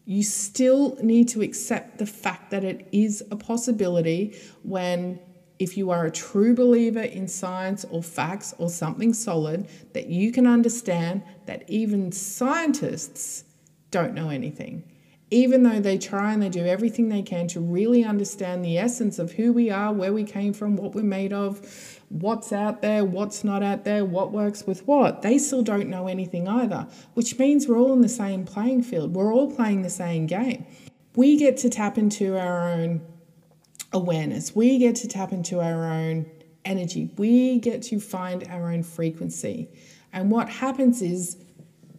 you 0.06 0.22
still 0.22 0.96
need 1.02 1.28
to 1.28 1.42
accept 1.42 1.98
the 1.98 2.06
fact 2.06 2.50
that 2.50 2.64
it 2.64 2.86
is 2.92 3.22
a 3.30 3.36
possibility 3.36 4.36
when 4.62 5.18
if 5.58 5.76
you 5.76 5.90
are 5.90 6.04
a 6.04 6.10
true 6.10 6.54
believer 6.54 7.00
in 7.00 7.28
science 7.28 7.84
or 7.90 8.02
facts 8.02 8.52
or 8.58 8.68
something 8.68 9.14
solid 9.14 9.66
that 9.92 10.08
you 10.08 10.32
can 10.32 10.46
understand 10.46 11.22
that 11.46 11.68
even 11.68 12.10
scientists 12.12 13.44
don't 13.90 14.14
know 14.14 14.28
anything 14.28 14.82
even 15.30 15.62
though 15.62 15.80
they 15.80 15.98
try 15.98 16.32
and 16.32 16.42
they 16.42 16.48
do 16.48 16.64
everything 16.64 17.08
they 17.08 17.22
can 17.22 17.48
to 17.48 17.60
really 17.60 18.04
understand 18.04 18.64
the 18.64 18.78
essence 18.78 19.18
of 19.18 19.32
who 19.32 19.52
we 19.52 19.70
are, 19.70 19.92
where 19.92 20.12
we 20.12 20.24
came 20.24 20.52
from, 20.52 20.76
what 20.76 20.94
we're 20.94 21.02
made 21.02 21.32
of, 21.32 22.00
what's 22.10 22.52
out 22.52 22.82
there, 22.82 23.04
what's 23.04 23.42
not 23.42 23.62
out 23.62 23.84
there, 23.84 24.04
what 24.04 24.32
works 24.32 24.66
with 24.66 24.86
what, 24.86 25.22
they 25.22 25.38
still 25.38 25.62
don't 25.62 25.88
know 25.88 26.06
anything 26.06 26.46
either, 26.46 26.86
which 27.14 27.38
means 27.38 27.66
we're 27.66 27.78
all 27.78 27.92
in 27.92 28.02
the 28.02 28.08
same 28.08 28.44
playing 28.44 28.82
field. 28.82 29.14
We're 29.14 29.32
all 29.32 29.50
playing 29.50 29.82
the 29.82 29.90
same 29.90 30.26
game. 30.26 30.66
We 31.16 31.36
get 31.36 31.56
to 31.58 31.70
tap 31.70 31.96
into 31.96 32.38
our 32.38 32.70
own 32.70 33.00
awareness, 33.92 34.54
we 34.54 34.78
get 34.78 34.96
to 34.96 35.08
tap 35.08 35.32
into 35.32 35.60
our 35.60 35.86
own 35.86 36.26
energy, 36.64 37.10
we 37.16 37.58
get 37.60 37.82
to 37.82 37.98
find 37.98 38.46
our 38.50 38.70
own 38.70 38.82
frequency. 38.82 39.68
And 40.12 40.30
what 40.30 40.48
happens 40.48 41.02
is 41.02 41.43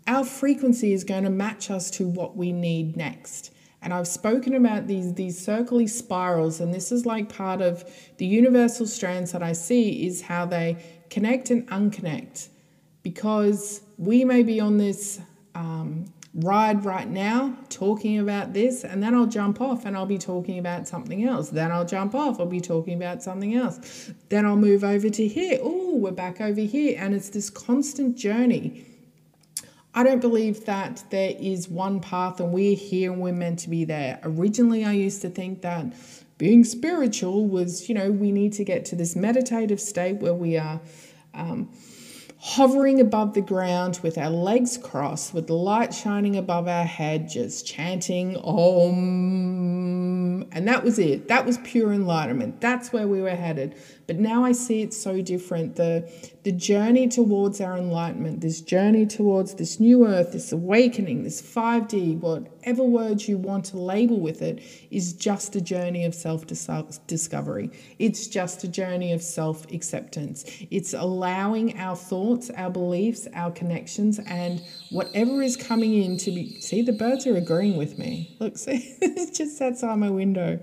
our 0.07 0.23
frequency 0.23 0.93
is 0.93 1.03
going 1.03 1.23
to 1.23 1.29
match 1.29 1.69
us 1.71 1.89
to 1.91 2.07
what 2.07 2.35
we 2.35 2.51
need 2.51 2.95
next. 2.95 3.51
And 3.81 3.93
I've 3.93 4.07
spoken 4.07 4.55
about 4.55 4.87
these 4.87 5.13
these 5.13 5.45
circly 5.45 5.87
spirals, 5.87 6.59
and 6.59 6.73
this 6.73 6.91
is 6.91 7.05
like 7.05 7.29
part 7.29 7.61
of 7.61 7.83
the 8.17 8.25
universal 8.25 8.87
strands 8.87 9.31
that 9.31 9.43
I 9.43 9.53
see 9.53 10.07
is 10.07 10.23
how 10.23 10.45
they 10.45 10.77
connect 11.09 11.51
and 11.51 11.67
unconnect. 11.69 12.49
Because 13.03 13.81
we 13.97 14.25
may 14.25 14.41
be 14.41 14.59
on 14.59 14.77
this 14.77 15.19
um, 15.53 16.11
ride 16.35 16.83
right 16.83 17.07
now 17.07 17.57
talking 17.69 18.19
about 18.19 18.51
this 18.51 18.83
and 18.83 19.01
then 19.01 19.15
I'll 19.15 19.25
jump 19.25 19.61
off 19.61 19.85
and 19.85 19.95
I'll 19.95 20.05
be 20.05 20.17
talking 20.17 20.59
about 20.59 20.87
something 20.87 21.23
else. 21.23 21.49
Then 21.49 21.71
I'll 21.71 21.85
jump 21.85 22.13
off, 22.13 22.39
I'll 22.39 22.45
be 22.45 22.59
talking 22.59 22.95
about 22.95 23.23
something 23.23 23.55
else. 23.55 24.11
Then 24.29 24.45
I'll 24.45 24.57
move 24.57 24.83
over 24.83 25.09
to 25.09 25.27
here. 25.27 25.59
Oh, 25.61 25.95
we're 25.95 26.11
back 26.11 26.41
over 26.41 26.59
here. 26.59 26.97
And 26.99 27.13
it's 27.15 27.29
this 27.29 27.49
constant 27.49 28.17
journey. 28.17 28.85
I 29.97 30.03
don't 30.03 30.19
believe 30.19 30.65
that 30.65 31.05
there 31.09 31.33
is 31.39 31.69
one 31.69 32.01
path 32.01 32.41
and 32.41 32.51
we're 32.51 32.75
here 32.75 33.13
and 33.13 33.21
we're 33.21 33.31
meant 33.31 33.59
to 33.59 33.69
be 33.69 33.85
there. 33.85 34.19
Originally, 34.23 34.83
I 34.83 34.91
used 34.91 35.21
to 35.21 35.29
think 35.29 35.61
that 35.61 35.85
being 36.37 36.65
spiritual 36.65 37.47
was, 37.47 37.87
you 37.87 37.95
know, 37.95 38.11
we 38.11 38.33
need 38.33 38.51
to 38.53 38.65
get 38.65 38.83
to 38.85 38.95
this 38.97 39.15
meditative 39.15 39.79
state 39.79 40.17
where 40.17 40.33
we 40.33 40.57
are. 40.57 40.81
Um, 41.33 41.69
hovering 42.45 42.99
above 43.01 43.33
the 43.33 43.41
ground 43.41 43.99
with 44.03 44.17
our 44.19 44.29
legs 44.29 44.77
crossed, 44.77 45.33
with 45.33 45.47
the 45.47 45.55
light 45.55 45.91
shining 45.93 46.35
above 46.35 46.67
our 46.67 46.83
head, 46.83 47.27
just 47.27 47.65
chanting 47.65 48.37
Om. 48.37 49.33
And 50.51 50.67
that 50.67 50.83
was 50.83 50.99
it. 50.99 51.27
That 51.29 51.45
was 51.45 51.57
pure 51.59 51.91
enlightenment. 51.91 52.61
That's 52.61 52.93
where 52.93 53.07
we 53.07 53.19
were 53.21 53.31
headed. 53.31 53.75
But 54.07 54.17
now 54.17 54.45
I 54.45 54.51
see 54.51 54.81
it 54.81 54.93
so 54.93 55.21
different. 55.21 55.75
The, 55.75 56.09
the 56.43 56.51
journey 56.51 57.07
towards 57.07 57.59
our 57.59 57.75
enlightenment, 57.75 58.41
this 58.41 58.61
journey 58.61 59.07
towards 59.07 59.55
this 59.55 59.79
new 59.79 60.05
earth, 60.07 60.31
this 60.31 60.51
awakening, 60.51 61.23
this 61.23 61.41
5D, 61.41 62.19
whatever 62.19 62.83
words 62.83 63.27
you 63.27 63.37
want 63.37 63.65
to 63.65 63.77
label 63.77 64.19
with 64.19 64.43
it, 64.43 64.61
is 64.91 65.13
just 65.13 65.55
a 65.55 65.61
journey 65.61 66.05
of 66.05 66.13
self 66.13 66.45
discovery. 67.07 67.71
It's 67.97 68.27
just 68.27 68.63
a 68.63 68.67
journey 68.67 69.11
of 69.11 69.23
self 69.23 69.71
acceptance. 69.71 70.45
It's 70.69 70.93
allowing 70.93 71.77
our 71.79 71.95
thoughts, 71.95 72.51
our 72.51 72.69
beliefs, 72.69 73.27
our 73.33 73.51
connections, 73.51 74.19
and 74.19 74.61
whatever 74.91 75.41
is 75.41 75.57
coming 75.57 75.95
in 75.95 76.17
to 76.17 76.31
be. 76.31 76.59
See, 76.61 76.83
the 76.83 76.93
birds 76.93 77.25
are 77.25 77.37
agreeing 77.37 77.77
with 77.77 77.97
me. 77.97 78.35
Look, 78.39 78.57
see, 78.59 78.97
it's 79.01 79.35
just 79.35 79.59
outside 79.61 79.95
my 79.97 80.11
window 80.11 80.59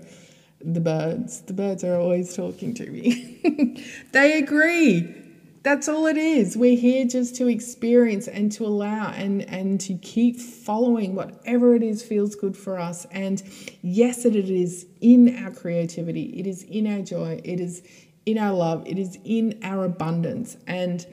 the 0.63 0.79
birds. 0.79 1.41
The 1.41 1.53
birds 1.53 1.83
are 1.83 1.95
always 1.95 2.35
talking 2.35 2.73
to 2.75 2.89
me. 2.89 3.83
they 4.11 4.39
agree. 4.39 5.15
That's 5.63 5.87
all 5.87 6.07
it 6.07 6.17
is. 6.17 6.57
We're 6.57 6.77
here 6.77 7.05
just 7.05 7.35
to 7.37 7.47
experience 7.47 8.27
and 8.27 8.51
to 8.53 8.65
allow 8.65 9.11
and, 9.11 9.43
and 9.43 9.79
to 9.81 9.95
keep 9.95 10.37
following 10.39 11.15
whatever 11.15 11.73
it 11.73 11.83
is 11.83 12.03
feels 12.03 12.35
good 12.35 12.57
for 12.57 12.77
us. 12.77 13.05
And 13.11 13.41
yes, 13.81 14.25
it 14.25 14.35
is 14.35 14.85
in 14.99 15.43
our 15.43 15.51
creativity, 15.51 16.37
it 16.37 16.47
is 16.47 16.63
in 16.63 16.87
our 16.87 17.01
joy, 17.01 17.39
it 17.45 17.61
is 17.61 17.81
in 18.25 18.37
our 18.37 18.53
love, 18.53 18.85
it 18.85 18.97
is 18.97 19.17
in 19.23 19.59
our 19.63 19.85
abundance. 19.85 20.57
And 20.67 21.05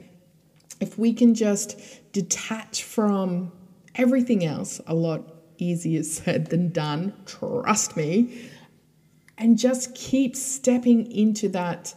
if 0.81 0.97
we 0.97 1.13
can 1.13 1.33
just 1.33 1.79
detach 2.11 2.83
from 2.83 3.53
everything 3.95 4.43
else, 4.43 4.81
a 4.85 4.93
lot 4.93 5.21
easier 5.59 6.03
said 6.03 6.47
than 6.47 6.71
done, 6.71 7.13
trust 7.25 7.95
me 7.95 8.49
and 9.41 9.57
just 9.57 9.95
keep 9.95 10.35
stepping 10.35 11.11
into 11.11 11.49
that 11.49 11.95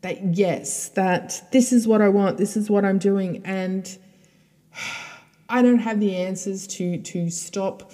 that 0.00 0.36
yes 0.36 0.88
that 0.90 1.40
this 1.52 1.72
is 1.72 1.86
what 1.86 2.02
i 2.02 2.08
want 2.08 2.36
this 2.36 2.56
is 2.56 2.68
what 2.68 2.84
i'm 2.84 2.98
doing 2.98 3.40
and 3.44 3.96
i 5.48 5.62
don't 5.62 5.78
have 5.78 6.00
the 6.00 6.16
answers 6.16 6.66
to 6.66 6.98
to 6.98 7.30
stop 7.30 7.92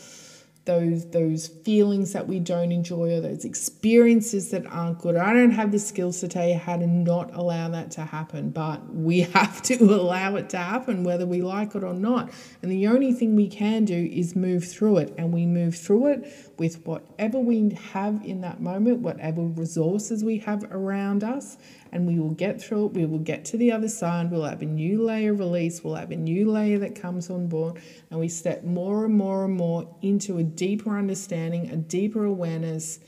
those 0.67 1.07
those 1.11 1.47
feelings 1.47 2.13
that 2.13 2.27
we 2.29 2.39
don't 2.39 2.73
enjoy 2.73 3.17
or 3.17 3.21
those 3.21 3.45
experiences 3.45 4.51
that 4.51 4.67
aren't 4.67 4.99
good. 4.99 5.17
I 5.17 5.33
don't 5.33 5.53
have 5.53 5.73
the 5.73 5.79
skills 5.79 6.21
to 6.21 6.29
tell 6.29 6.47
you 6.47 6.59
how 6.59 6.77
to 6.77 6.87
not 6.87 7.33
allow 7.35 7.69
that 7.71 7.93
to 7.93 8.03
happen, 8.03 8.51
but 8.51 8.93
we 8.93 9.21
have 9.35 9.63
to 9.63 9.77
allow 9.77 10.37
it 10.37 10.51
to 10.51 10.59
happen 10.59 11.05
whether 11.05 11.25
we 11.25 11.41
like 11.41 11.75
it 11.75 11.83
or 11.83 11.95
not. 11.95 12.31
And 12.63 12.71
the 12.71 12.89
only 12.89 13.13
thing 13.13 13.37
we 13.37 13.49
can 13.49 13.85
do 13.85 14.11
is 14.13 14.37
move 14.37 14.65
through 14.65 14.99
it 14.99 15.15
and 15.17 15.33
we 15.33 15.47
move 15.47 15.77
through 15.77 16.09
it 16.09 16.46
with 16.59 16.87
whatever 16.87 17.39
we 17.39 17.77
have 17.93 18.25
in 18.25 18.41
that 18.41 18.61
moment, 18.61 19.01
whatever 19.01 19.43
resources 19.43 20.25
we 20.25 20.39
have 20.39 20.65
around 20.71 21.23
us, 21.23 21.59
and 21.93 22.07
we 22.07 22.19
will 22.19 22.31
get 22.31 22.61
through 22.61 22.87
it. 22.87 22.93
We 22.93 23.07
will 23.07 23.19
get 23.19 23.45
to 23.47 23.57
the 23.57 23.73
other 23.73 23.89
side. 23.89 24.31
We'll 24.31 24.45
have 24.45 24.63
a 24.63 24.67
new 24.67 25.05
layer 25.05 25.35
release. 25.35 25.85
We'll 25.85 25.97
have 25.97 26.11
a 26.11 26.17
new 26.17 26.51
layer 26.51 26.79
that 26.79 26.95
comes 26.95 27.31
on 27.31 27.49
board, 27.49 27.81
and 28.11 28.19
we 28.19 28.29
step 28.29 28.65
more 28.65 29.05
and 29.05 29.15
more 29.15 29.45
and 29.45 29.55
more 29.55 29.95
into 30.03 30.39
a 30.39 30.43
deeper 30.43 30.97
understanding, 30.97 31.71
a 31.71 31.77
deeper 31.77 32.25
awareness, 32.25 33.01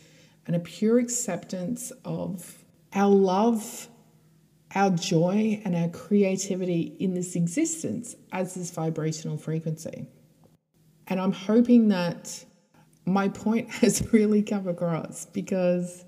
and 0.47 0.55
a 0.55 0.61
pure 0.61 0.99
acceptance 0.99 1.93
of 2.05 2.65
our 2.95 3.11
love, 3.11 3.89
our 4.75 4.91
joy, 4.91 5.61
and 5.65 5.75
our 5.75 5.89
creativity 5.89 6.97
in 6.99 7.15
this 7.15 7.35
existence 7.35 8.17
as 8.33 8.55
this 8.55 8.71
vibrational 8.71 9.37
frequency. 9.37 10.07
And 11.07 11.21
I'm 11.21 11.33
hoping 11.33 11.89
that 11.89 12.45
my 13.09 13.29
point 13.29 13.71
has 13.83 14.13
really 14.13 14.43
come 14.43 14.69
across 14.69 15.27
because 15.27 16.05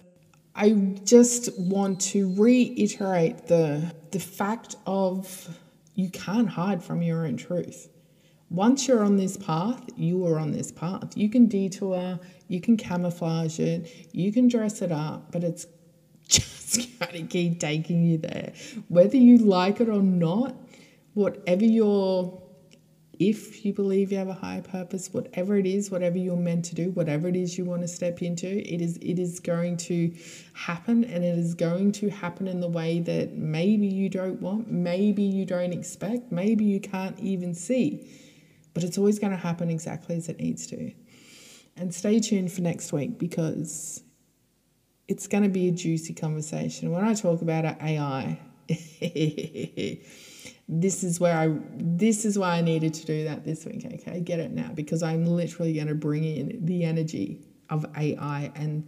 I 0.54 0.70
just 1.04 1.58
want 1.58 2.00
to 2.12 2.34
reiterate 2.34 3.46
the 3.46 3.94
the 4.10 4.20
fact 4.20 4.76
of 4.86 5.48
you 5.94 6.10
can't 6.10 6.48
hide 6.48 6.82
from 6.82 7.02
your 7.02 7.26
own 7.26 7.36
truth. 7.36 7.88
Once 8.50 8.88
you're 8.88 9.04
on 9.04 9.16
this 9.16 9.36
path, 9.36 9.80
you 9.96 10.26
are 10.26 10.38
on 10.38 10.50
this 10.50 10.72
path. 10.72 11.16
You 11.16 11.28
can 11.28 11.46
detour, 11.46 12.18
you 12.48 12.60
can 12.60 12.76
camouflage 12.76 13.60
it, 13.60 14.08
you 14.12 14.32
can 14.32 14.48
dress 14.48 14.82
it 14.82 14.90
up, 14.90 15.30
but 15.30 15.44
it's 15.44 15.66
just 16.28 16.98
going 16.98 17.12
to 17.12 17.22
keep 17.22 17.60
taking 17.60 18.02
you 18.04 18.18
there. 18.18 18.52
Whether 18.88 19.18
you 19.18 19.38
like 19.38 19.80
it 19.80 19.88
or 19.88 20.02
not, 20.02 20.56
whatever 21.14 21.64
your 21.64 22.42
if 23.20 23.66
you 23.66 23.72
believe 23.74 24.10
you 24.10 24.16
have 24.16 24.28
a 24.28 24.34
higher 24.34 24.62
purpose, 24.62 25.12
whatever 25.12 25.58
it 25.58 25.66
is, 25.66 25.90
whatever 25.90 26.16
you're 26.16 26.36
meant 26.36 26.64
to 26.64 26.74
do, 26.74 26.90
whatever 26.92 27.28
it 27.28 27.36
is 27.36 27.58
you 27.58 27.66
want 27.66 27.82
to 27.82 27.88
step 27.88 28.22
into, 28.22 28.48
it 28.48 28.80
is 28.80 28.96
it 28.96 29.18
is 29.18 29.38
going 29.38 29.76
to 29.76 30.10
happen 30.54 31.04
and 31.04 31.22
it 31.22 31.38
is 31.38 31.54
going 31.54 31.92
to 31.92 32.08
happen 32.08 32.48
in 32.48 32.60
the 32.60 32.68
way 32.68 32.98
that 32.98 33.34
maybe 33.36 33.86
you 33.86 34.08
don't 34.08 34.40
want, 34.40 34.70
maybe 34.70 35.22
you 35.22 35.44
don't 35.44 35.74
expect, 35.74 36.32
maybe 36.32 36.64
you 36.64 36.80
can't 36.80 37.18
even 37.20 37.54
see. 37.54 38.10
But 38.72 38.84
it's 38.84 38.96
always 38.96 39.18
going 39.18 39.32
to 39.32 39.36
happen 39.38 39.68
exactly 39.68 40.16
as 40.16 40.30
it 40.30 40.40
needs 40.40 40.66
to. 40.68 40.90
And 41.76 41.94
stay 41.94 42.20
tuned 42.20 42.50
for 42.50 42.62
next 42.62 42.90
week 42.90 43.18
because 43.18 44.02
it's 45.08 45.26
going 45.26 45.42
to 45.42 45.50
be 45.50 45.68
a 45.68 45.72
juicy 45.72 46.14
conversation. 46.14 46.90
When 46.90 47.04
I 47.04 47.12
talk 47.12 47.42
about 47.42 47.64
AI, 47.82 48.40
this 50.72 51.02
is 51.02 51.18
where 51.18 51.36
I 51.36 51.52
this 51.74 52.24
is 52.24 52.38
why 52.38 52.52
I 52.56 52.60
needed 52.60 52.94
to 52.94 53.04
do 53.04 53.24
that 53.24 53.44
this 53.44 53.64
week. 53.64 53.84
Okay, 53.84 54.20
get 54.20 54.38
it 54.38 54.52
now 54.52 54.70
because 54.72 55.02
I'm 55.02 55.26
literally 55.26 55.74
going 55.74 55.88
to 55.88 55.96
bring 55.96 56.22
in 56.22 56.64
the 56.64 56.84
energy 56.84 57.40
of 57.68 57.84
AI 57.96 58.52
and 58.54 58.86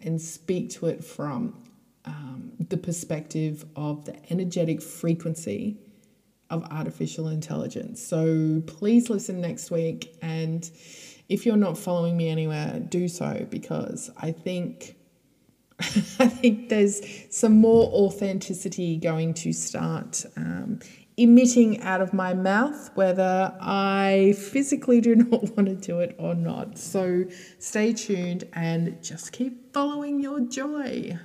and 0.00 0.20
speak 0.20 0.70
to 0.70 0.86
it 0.86 1.02
from 1.02 1.60
um, 2.04 2.52
the 2.68 2.76
perspective 2.76 3.64
of 3.74 4.04
the 4.04 4.14
energetic 4.30 4.80
frequency 4.80 5.76
of 6.50 6.62
artificial 6.70 7.28
intelligence. 7.28 8.00
So 8.00 8.62
please 8.68 9.10
listen 9.10 9.40
next 9.40 9.72
week, 9.72 10.16
and 10.22 10.70
if 11.28 11.44
you're 11.44 11.56
not 11.56 11.76
following 11.76 12.16
me 12.16 12.28
anywhere, 12.28 12.78
do 12.78 13.08
so 13.08 13.44
because 13.50 14.08
I 14.16 14.30
think. 14.30 14.96
I 15.80 16.28
think 16.28 16.68
there's 16.68 17.00
some 17.30 17.54
more 17.54 17.90
authenticity 17.90 18.96
going 18.96 19.34
to 19.34 19.52
start 19.52 20.24
um, 20.36 20.78
emitting 21.16 21.80
out 21.82 22.00
of 22.00 22.12
my 22.12 22.34
mouth, 22.34 22.90
whether 22.94 23.56
I 23.60 24.34
physically 24.38 25.00
do 25.00 25.14
not 25.16 25.56
want 25.56 25.68
to 25.68 25.74
do 25.74 26.00
it 26.00 26.16
or 26.18 26.34
not. 26.34 26.78
So 26.78 27.24
stay 27.58 27.92
tuned 27.92 28.44
and 28.52 29.02
just 29.02 29.32
keep 29.32 29.72
following 29.72 30.20
your 30.20 30.40
joy. 30.40 31.18